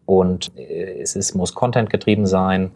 Und 0.04 0.56
äh, 0.56 1.00
es 1.00 1.16
ist, 1.16 1.34
muss 1.34 1.54
Content 1.54 1.90
getrieben 1.90 2.26
sein. 2.26 2.72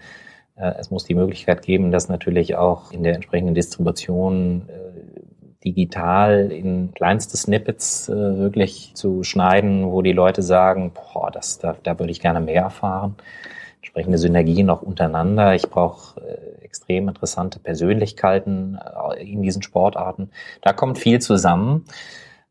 Äh, 0.57 0.73
es 0.79 0.91
muss 0.91 1.05
die 1.05 1.15
Möglichkeit 1.15 1.63
geben, 1.63 1.91
dass 1.91 2.09
natürlich 2.09 2.57
auch 2.57 2.93
in 2.93 3.03
der 3.03 3.15
entsprechenden 3.15 3.55
Distribution 3.55 4.69
äh, 4.69 5.65
digital 5.65 6.53
in 6.53 6.93
kleinste 6.95 7.37
Snippets 7.37 8.09
wirklich 8.09 8.93
zu 8.95 9.25
schneiden, 9.25 9.91
wo 9.91 10.01
die 10.01 10.13
Leute 10.13 10.43
sagen, 10.43 10.93
boah, 10.95 11.33
das, 11.33 11.59
da, 11.59 11.75
da 11.83 11.99
würde 11.99 12.13
ich 12.13 12.21
gerne 12.21 12.41
mehr 12.41 12.63
erfahren. 12.63 13.17
Entsprechende 13.81 14.19
Synergien 14.19 14.71
auch 14.71 14.83
untereinander. 14.83 15.57
Ich 15.57 15.69
brauche 15.69 16.21
extrem 16.77 17.09
interessante 17.09 17.59
Persönlichkeiten 17.59 18.79
in 19.19 19.43
diesen 19.43 19.63
Sportarten. 19.63 20.31
Da 20.63 20.73
kommt 20.73 20.99
viel 20.99 21.21
zusammen. 21.21 21.85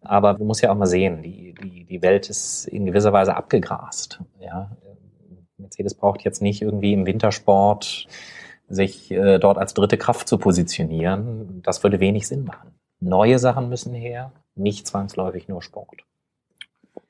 Aber 0.02 0.36
du 0.36 0.46
musst 0.46 0.62
ja 0.62 0.72
auch 0.72 0.76
mal 0.76 0.86
sehen, 0.86 1.24
die, 1.24 1.56
die, 1.56 1.84
die 1.84 2.02
Welt 2.04 2.30
ist 2.30 2.68
in 2.68 2.86
gewisser 2.86 3.12
Weise 3.12 3.36
abgegrast. 3.36 4.20
Ja? 4.40 4.70
Mercedes 5.58 5.96
braucht 5.96 6.22
jetzt 6.22 6.42
nicht 6.42 6.62
irgendwie 6.62 6.94
im 6.94 7.08
Wintersport 7.08 8.08
sich 8.68 9.12
äh, 9.12 9.40
dort 9.40 9.58
als 9.58 9.74
dritte 9.74 9.98
Kraft 9.98 10.28
zu 10.28 10.38
positionieren. 10.38 11.62
Das 11.64 11.84
würde 11.84 12.00
wenig 12.00 12.28
Sinn 12.28 12.46
machen. 12.46 12.72
Neue 13.00 13.40
Sachen 13.40 13.70
müssen 13.70 13.94
her, 13.94 14.32
nicht 14.56 14.88
zwangsläufig 14.88 15.48
nur 15.48 15.62
Sport. 15.62 16.04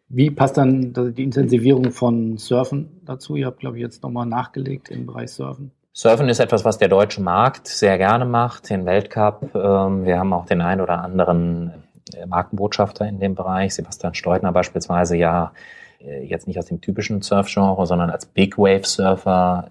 Wie 0.08 0.32
passt 0.32 0.58
dann 0.58 0.94
die 0.94 1.24
Intensivierung 1.24 1.92
von 1.92 2.38
Surfen 2.38 3.02
dazu? 3.04 3.36
Ihr 3.36 3.48
habt, 3.48 3.60
glaube 3.60 3.78
ich, 3.78 3.82
jetzt 3.82 4.04
nochmal 4.04 4.26
nachgelegt 4.26 4.90
im 4.90 5.06
Bereich 5.06 5.32
Surfen. 5.32 5.72
Surfen 5.98 6.28
ist 6.28 6.40
etwas, 6.40 6.66
was 6.66 6.78
der 6.78 6.90
deutsche 6.90 7.22
Markt 7.22 7.68
sehr 7.68 7.98
gerne 7.98 8.26
macht, 8.26 8.70
den 8.70 8.86
Weltcup. 8.86 9.56
Ähm, 9.56 10.04
wir 10.04 10.20
haben 10.20 10.34
auch 10.34 10.46
den 10.46 10.60
ein 10.60 10.82
oder 10.82 11.02
anderen 11.02 11.72
äh, 12.14 12.26
Markenbotschafter 12.26 13.08
in 13.08 13.22
dem 13.22 13.34
Bereich. 13.34 13.76
Sebastian 13.76 14.14
Steutner 14.14 14.52
beispielsweise 14.52 15.16
ja 15.16 15.54
äh, 16.02 16.26
jetzt 16.26 16.48
nicht 16.48 16.60
aus 16.60 16.66
dem 16.66 16.82
typischen 16.82 17.22
Surf-Genre, 17.22 17.88
sondern 17.88 18.10
als 18.10 18.26
Big 18.26 18.58
Wave 18.58 18.84
Surfer, 18.84 19.70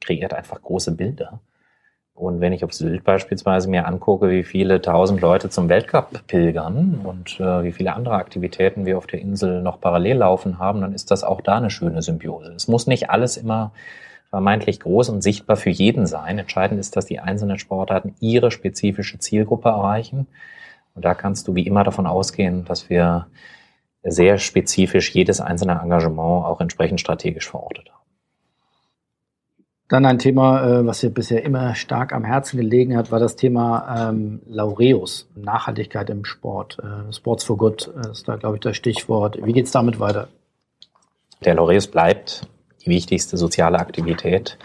kreiert 0.00 0.32
einfach 0.32 0.62
große 0.62 0.92
Bilder. 0.92 1.40
Und 2.14 2.40
wenn 2.40 2.54
ich 2.54 2.64
auf 2.64 2.72
Sylt 2.72 3.04
beispielsweise 3.04 3.68
mir 3.68 3.86
angucke, 3.86 4.30
wie 4.30 4.44
viele 4.44 4.80
tausend 4.80 5.20
Leute 5.20 5.50
zum 5.50 5.68
Weltcup 5.68 6.26
pilgern 6.28 7.02
und 7.04 7.40
äh, 7.40 7.62
wie 7.62 7.72
viele 7.72 7.92
andere 7.92 8.14
Aktivitäten 8.14 8.86
wir 8.86 8.96
auf 8.96 9.06
der 9.06 9.20
Insel 9.20 9.60
noch 9.60 9.82
parallel 9.82 10.16
laufen 10.16 10.58
haben, 10.58 10.80
dann 10.80 10.94
ist 10.94 11.10
das 11.10 11.24
auch 11.24 11.42
da 11.42 11.58
eine 11.58 11.68
schöne 11.68 12.00
Symbiose. 12.00 12.54
Es 12.54 12.68
muss 12.68 12.86
nicht 12.86 13.10
alles 13.10 13.36
immer 13.36 13.72
vermeintlich 14.30 14.80
groß 14.80 15.08
und 15.08 15.22
sichtbar 15.22 15.56
für 15.56 15.70
jeden 15.70 16.06
sein. 16.06 16.38
Entscheidend 16.38 16.80
ist, 16.80 16.96
dass 16.96 17.06
die 17.06 17.20
einzelnen 17.20 17.58
Sportarten 17.58 18.14
ihre 18.20 18.50
spezifische 18.50 19.18
Zielgruppe 19.18 19.70
erreichen 19.70 20.26
und 20.98 21.04
da 21.04 21.14
kannst 21.14 21.46
du 21.46 21.54
wie 21.54 21.64
immer 21.64 21.84
davon 21.84 22.08
ausgehen, 22.08 22.64
dass 22.64 22.90
wir 22.90 23.28
sehr 24.02 24.38
spezifisch 24.38 25.14
jedes 25.14 25.40
einzelne 25.40 25.80
Engagement 25.80 26.44
auch 26.44 26.60
entsprechend 26.60 27.00
strategisch 27.00 27.48
verortet 27.48 27.88
haben. 27.88 27.98
Dann 29.86 30.04
ein 30.04 30.18
Thema, 30.18 30.66
äh, 30.66 30.86
was 30.86 30.98
dir 30.98 31.10
bisher 31.10 31.44
immer 31.44 31.76
stark 31.76 32.12
am 32.12 32.24
Herzen 32.24 32.56
gelegen 32.56 32.96
hat, 32.96 33.12
war 33.12 33.20
das 33.20 33.36
Thema 33.36 34.10
ähm, 34.10 34.42
Laureus, 34.48 35.28
Nachhaltigkeit 35.36 36.10
im 36.10 36.24
Sport. 36.24 36.78
Äh, 36.80 37.12
Sports 37.12 37.44
for 37.44 37.56
Good 37.56 37.86
ist 38.10 38.26
da, 38.26 38.34
glaube 38.34 38.56
ich, 38.56 38.60
das 38.60 38.76
Stichwort. 38.76 39.38
Wie 39.40 39.52
geht 39.52 39.66
es 39.66 39.70
damit 39.70 40.00
weiter? 40.00 40.26
Der 41.44 41.54
Laureus 41.54 41.86
bleibt 41.86 42.48
die 42.84 42.90
wichtigste 42.90 43.36
soziale 43.36 43.78
Aktivität 43.78 44.58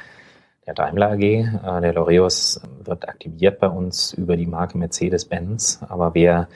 der 0.66 0.74
Daimler 0.74 1.12
AG. 1.12 1.22
Äh, 1.22 1.82
der 1.82 1.94
Loreus 1.94 2.62
wird 2.84 3.08
aktiviert 3.08 3.60
bei 3.60 3.68
uns 3.68 4.14
über 4.14 4.38
die 4.38 4.48
Marke 4.48 4.78
Mercedes-Benz, 4.78 5.82
aber 5.88 6.14
wir 6.14 6.48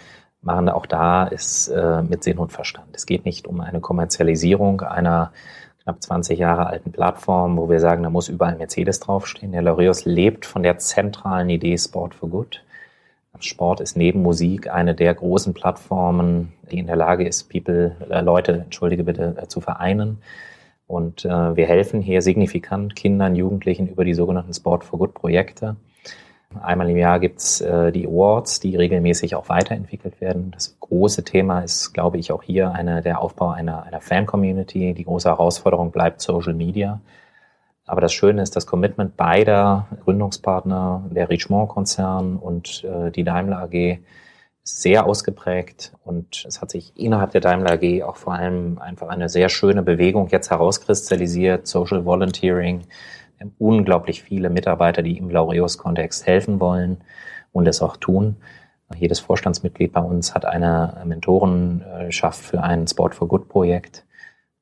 machen 0.41 0.70
auch 0.70 0.86
da 0.86 1.28
es 1.28 1.67
äh, 1.67 2.02
mit 2.04 2.24
Sinn 2.24 2.38
und 2.38 2.52
Verstand. 2.52 2.96
Es 2.96 3.06
geht 3.06 3.26
nicht 3.26 3.48
um 3.48 3.60
eine 3.60 3.82
Kommerzialisierung 3.82 4.82
einer 4.82 5.32
knapp 5.84 6.02
20 6.02 6.39
Jahre 6.39 6.67
alten 6.67 6.91
Plattform, 6.91 7.58
wo 7.58 7.70
wir 7.70 7.80
sagen, 7.80 8.04
da 8.04 8.10
muss 8.10 8.30
überall 8.30 8.56
Mercedes 8.56 9.00
draufstehen. 9.00 9.52
Der 9.52 9.62
Loreus 9.62 10.06
lebt 10.06 10.46
von 10.46 10.63
der 10.63 10.78
zentralen 10.78 11.50
Idee 11.50 11.78
Sport 11.78 12.15
for 12.15 12.30
Good. 12.30 12.62
Sport 13.39 13.82
ist 13.82 13.96
neben 13.96 14.22
Musik 14.22 14.72
eine 14.72 14.96
der 14.96 15.13
großen 15.13 15.54
Plattformen, 15.54 16.54
die 16.72 16.80
in 16.80 16.88
der 16.88 16.96
Lage 16.96 17.28
ist, 17.28 17.50
People, 17.50 17.96
äh, 18.10 18.22
Leute, 18.22 18.54
entschuldige 18.54 19.04
bitte, 19.04 19.36
äh, 19.38 19.48
zu 19.48 19.62
vereinen. 19.62 20.22
Und 20.88 21.26
äh, 21.26 21.56
wir 21.56 21.67
helfen 21.67 22.02
hier 22.02 22.21
signifikant 22.21 22.95
Kindern, 22.95 23.36
Jugendlichen 23.36 23.88
über 23.89 24.06
die 24.06 24.13
sogenannten 24.13 24.54
Sport 24.54 24.86
for 24.86 25.00
Good 25.00 25.13
Projekte. 25.13 25.76
Einmal 26.62 26.89
im 26.89 26.97
Jahr 26.97 27.19
gibt's 27.19 27.60
äh, 27.60 27.91
die 27.91 28.08
Awards, 28.08 28.62
die 28.62 28.76
regelmäßig 28.76 29.36
auch 29.36 29.50
weiterentwickelt 29.50 30.21
werden. 30.21 30.52
Das 30.52 30.78
große 30.80 31.26
Thema 31.26 31.60
ist, 31.60 31.93
glaube 31.93 32.17
ich, 32.17 32.32
auch 32.32 32.41
hier 32.41 32.71
eine, 32.71 33.02
der 33.02 33.21
Aufbau 33.21 33.50
einer, 33.50 33.84
einer 33.84 34.00
Fan-Community. 34.00 34.93
Die 34.93 35.04
große 35.04 35.28
Herausforderung 35.28 35.91
bleibt 35.91 36.21
Social 36.21 36.54
Media. 36.54 37.02
Aber 37.86 38.00
das 38.02 38.13
Schöne 38.13 38.41
ist, 38.41 38.56
das 38.56 38.65
Commitment 38.65 39.17
beider 39.17 39.88
Gründungspartner, 40.04 41.04
der 41.12 41.30
Richemont-Konzern 41.30 42.38
und 42.38 42.86
äh, 42.86 43.12
die 43.12 43.23
Daimler 43.26 43.63
AG, 43.63 44.00
sehr 44.67 45.06
ausgeprägt 45.06 45.93
und 46.03 46.43
es 46.45 46.62
hat 46.62 46.71
sich 46.71 46.91
innerhalb 46.97 47.32
der 47.32 47.39
Daimler 47.39 47.73
AG 47.73 48.03
auch 48.03 48.17
vor 48.17 48.34
allem 48.34 48.80
einfach 48.80 49.08
eine 49.08 49.30
sehr 49.30 49.47
schöne 49.47 49.82
Bewegung 49.82 50.27
jetzt 50.27 50.51
herauskristallisiert, 50.51 51.65
Social 51.67 52.03
Volunteering. 52.03 52.82
Wir 53.38 53.45
haben 53.45 53.56
unglaublich 53.60 54.23
viele 54.23 54.49
Mitarbeiter, 54.49 55.01
die 55.03 55.17
im 55.17 55.30
Laureus-Kontext 55.30 56.27
helfen 56.27 56.60
wollen 56.60 56.97
und 57.53 57.65
es 57.65 57.82
auch 57.82 57.95
tun. 57.95 58.36
Jedes 58.93 59.21
Vorstandsmitglied 59.21 59.93
bei 59.93 60.01
uns 60.01 60.36
hat 60.36 60.43
eine 60.43 61.01
Mentorenschaft 61.06 62.41
für 62.41 62.62
ein 62.62 62.88
Sport 62.88 63.15
for 63.15 63.30
Good 63.30 63.47
Projekt. 63.47 64.06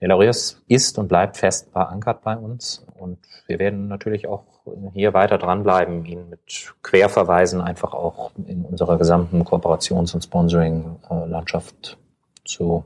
Der 0.02 0.10
Laureus 0.10 0.64
ist 0.68 1.00
und 1.00 1.08
bleibt 1.08 1.38
fest 1.38 1.72
verankert 1.72 2.22
bei 2.22 2.38
uns 2.38 2.86
und 2.94 3.18
wir 3.48 3.58
werden 3.58 3.88
natürlich 3.88 4.28
auch 4.28 4.44
hier 4.94 5.14
weiter 5.14 5.38
dranbleiben, 5.38 6.06
ihn 6.06 6.30
mit 6.30 6.74
Querverweisen 6.82 7.62
einfach 7.62 7.94
auch 7.94 8.32
in 8.48 8.66
unserer 8.66 8.98
gesamten 8.98 9.44
Kooperations- 9.44 10.14
und 10.14 10.24
Sponsoring-Landschaft 10.24 11.98
zu 12.44 12.84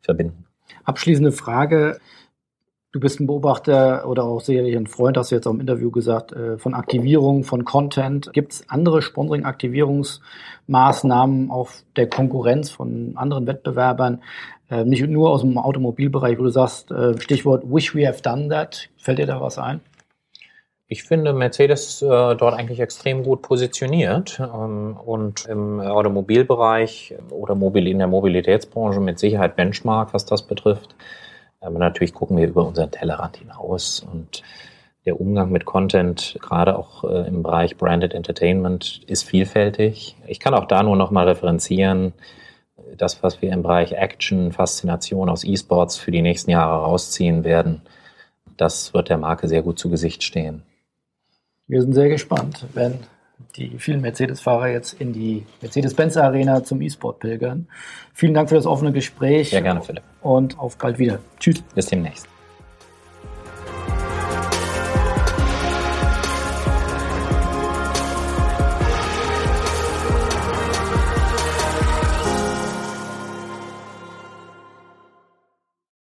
verbinden. 0.00 0.46
Abschließende 0.84 1.32
Frage. 1.32 1.98
Du 2.92 3.00
bist 3.00 3.18
ein 3.20 3.26
Beobachter 3.26 4.08
oder 4.08 4.24
auch 4.24 4.40
sicherlich 4.40 4.74
ein 4.76 4.86
Freund, 4.86 5.18
hast 5.18 5.30
du 5.30 5.34
jetzt 5.34 5.46
auch 5.46 5.52
im 5.52 5.60
Interview 5.60 5.90
gesagt, 5.90 6.32
äh, 6.32 6.56
von 6.56 6.72
Aktivierung, 6.72 7.44
von 7.44 7.66
Content. 7.66 8.32
Gibt 8.32 8.52
es 8.52 8.70
andere 8.70 9.02
Sponsoring-Aktivierungsmaßnahmen 9.02 11.50
auf 11.50 11.82
der 11.96 12.08
Konkurrenz 12.08 12.70
von 12.70 13.12
anderen 13.16 13.46
Wettbewerbern, 13.46 14.22
äh, 14.70 14.84
nicht 14.84 15.06
nur 15.06 15.30
aus 15.30 15.42
dem 15.42 15.58
Automobilbereich, 15.58 16.38
wo 16.38 16.44
du 16.44 16.50
sagst, 16.50 16.90
äh, 16.90 17.20
Stichwort 17.20 17.64
Wish 17.66 17.94
we 17.94 18.06
have 18.06 18.22
done 18.22 18.48
that. 18.48 18.88
Fällt 18.96 19.18
dir 19.18 19.26
da 19.26 19.38
was 19.40 19.58
ein? 19.58 19.80
Ich 20.88 21.02
finde 21.02 21.32
Mercedes 21.32 22.00
äh, 22.00 22.06
dort 22.06 22.54
eigentlich 22.54 22.78
extrem 22.78 23.24
gut 23.24 23.42
positioniert 23.42 24.38
ähm, 24.40 24.96
und 25.04 25.44
im 25.46 25.80
Automobilbereich 25.80 27.14
oder 27.30 27.56
mobil 27.56 27.88
in 27.88 27.98
der 27.98 28.06
Mobilitätsbranche 28.06 29.00
mit 29.00 29.18
Sicherheit 29.18 29.56
Benchmark, 29.56 30.14
was 30.14 30.26
das 30.26 30.46
betrifft. 30.46 30.94
Aber 31.60 31.80
natürlich 31.80 32.14
gucken 32.14 32.36
wir 32.36 32.46
über 32.46 32.64
unseren 32.64 32.92
Tellerrand 32.92 33.38
hinaus 33.38 34.06
und 34.12 34.44
der 35.06 35.20
Umgang 35.20 35.50
mit 35.50 35.64
Content, 35.64 36.38
gerade 36.40 36.78
auch 36.78 37.02
äh, 37.02 37.26
im 37.26 37.42
Bereich 37.42 37.76
Branded 37.76 38.14
Entertainment, 38.14 39.02
ist 39.08 39.24
vielfältig. 39.24 40.16
Ich 40.28 40.38
kann 40.38 40.54
auch 40.54 40.66
da 40.66 40.84
nur 40.84 40.96
noch 40.96 41.10
mal 41.10 41.28
referenzieren, 41.28 42.12
das, 42.96 43.24
was 43.24 43.42
wir 43.42 43.52
im 43.52 43.62
Bereich 43.62 43.92
Action, 43.92 44.52
Faszination 44.52 45.28
aus 45.30 45.42
E-Sports 45.42 45.96
für 45.96 46.12
die 46.12 46.22
nächsten 46.22 46.52
Jahre 46.52 46.84
rausziehen 46.84 47.42
werden, 47.42 47.82
das 48.56 48.94
wird 48.94 49.08
der 49.08 49.18
Marke 49.18 49.48
sehr 49.48 49.62
gut 49.62 49.78
zu 49.80 49.90
Gesicht 49.90 50.22
stehen. 50.22 50.62
Wir 51.68 51.82
sind 51.82 51.94
sehr 51.94 52.08
gespannt, 52.08 52.64
wenn 52.74 53.00
die 53.56 53.78
vielen 53.78 54.00
Mercedes-Fahrer 54.00 54.68
jetzt 54.68 55.00
in 55.00 55.12
die 55.12 55.44
Mercedes-Benz-Arena 55.62 56.62
zum 56.62 56.80
E-Sport 56.80 57.20
pilgern. 57.20 57.68
Vielen 58.14 58.34
Dank 58.34 58.48
für 58.48 58.54
das 58.54 58.66
offene 58.66 58.92
Gespräch. 58.92 59.50
Sehr 59.50 59.62
gerne, 59.62 59.82
Philipp. 59.82 60.04
Und 60.22 60.58
auf 60.58 60.76
bald 60.78 60.98
wieder. 60.98 61.18
Tschüss. 61.40 61.62
Bis 61.74 61.86
demnächst. 61.86 62.28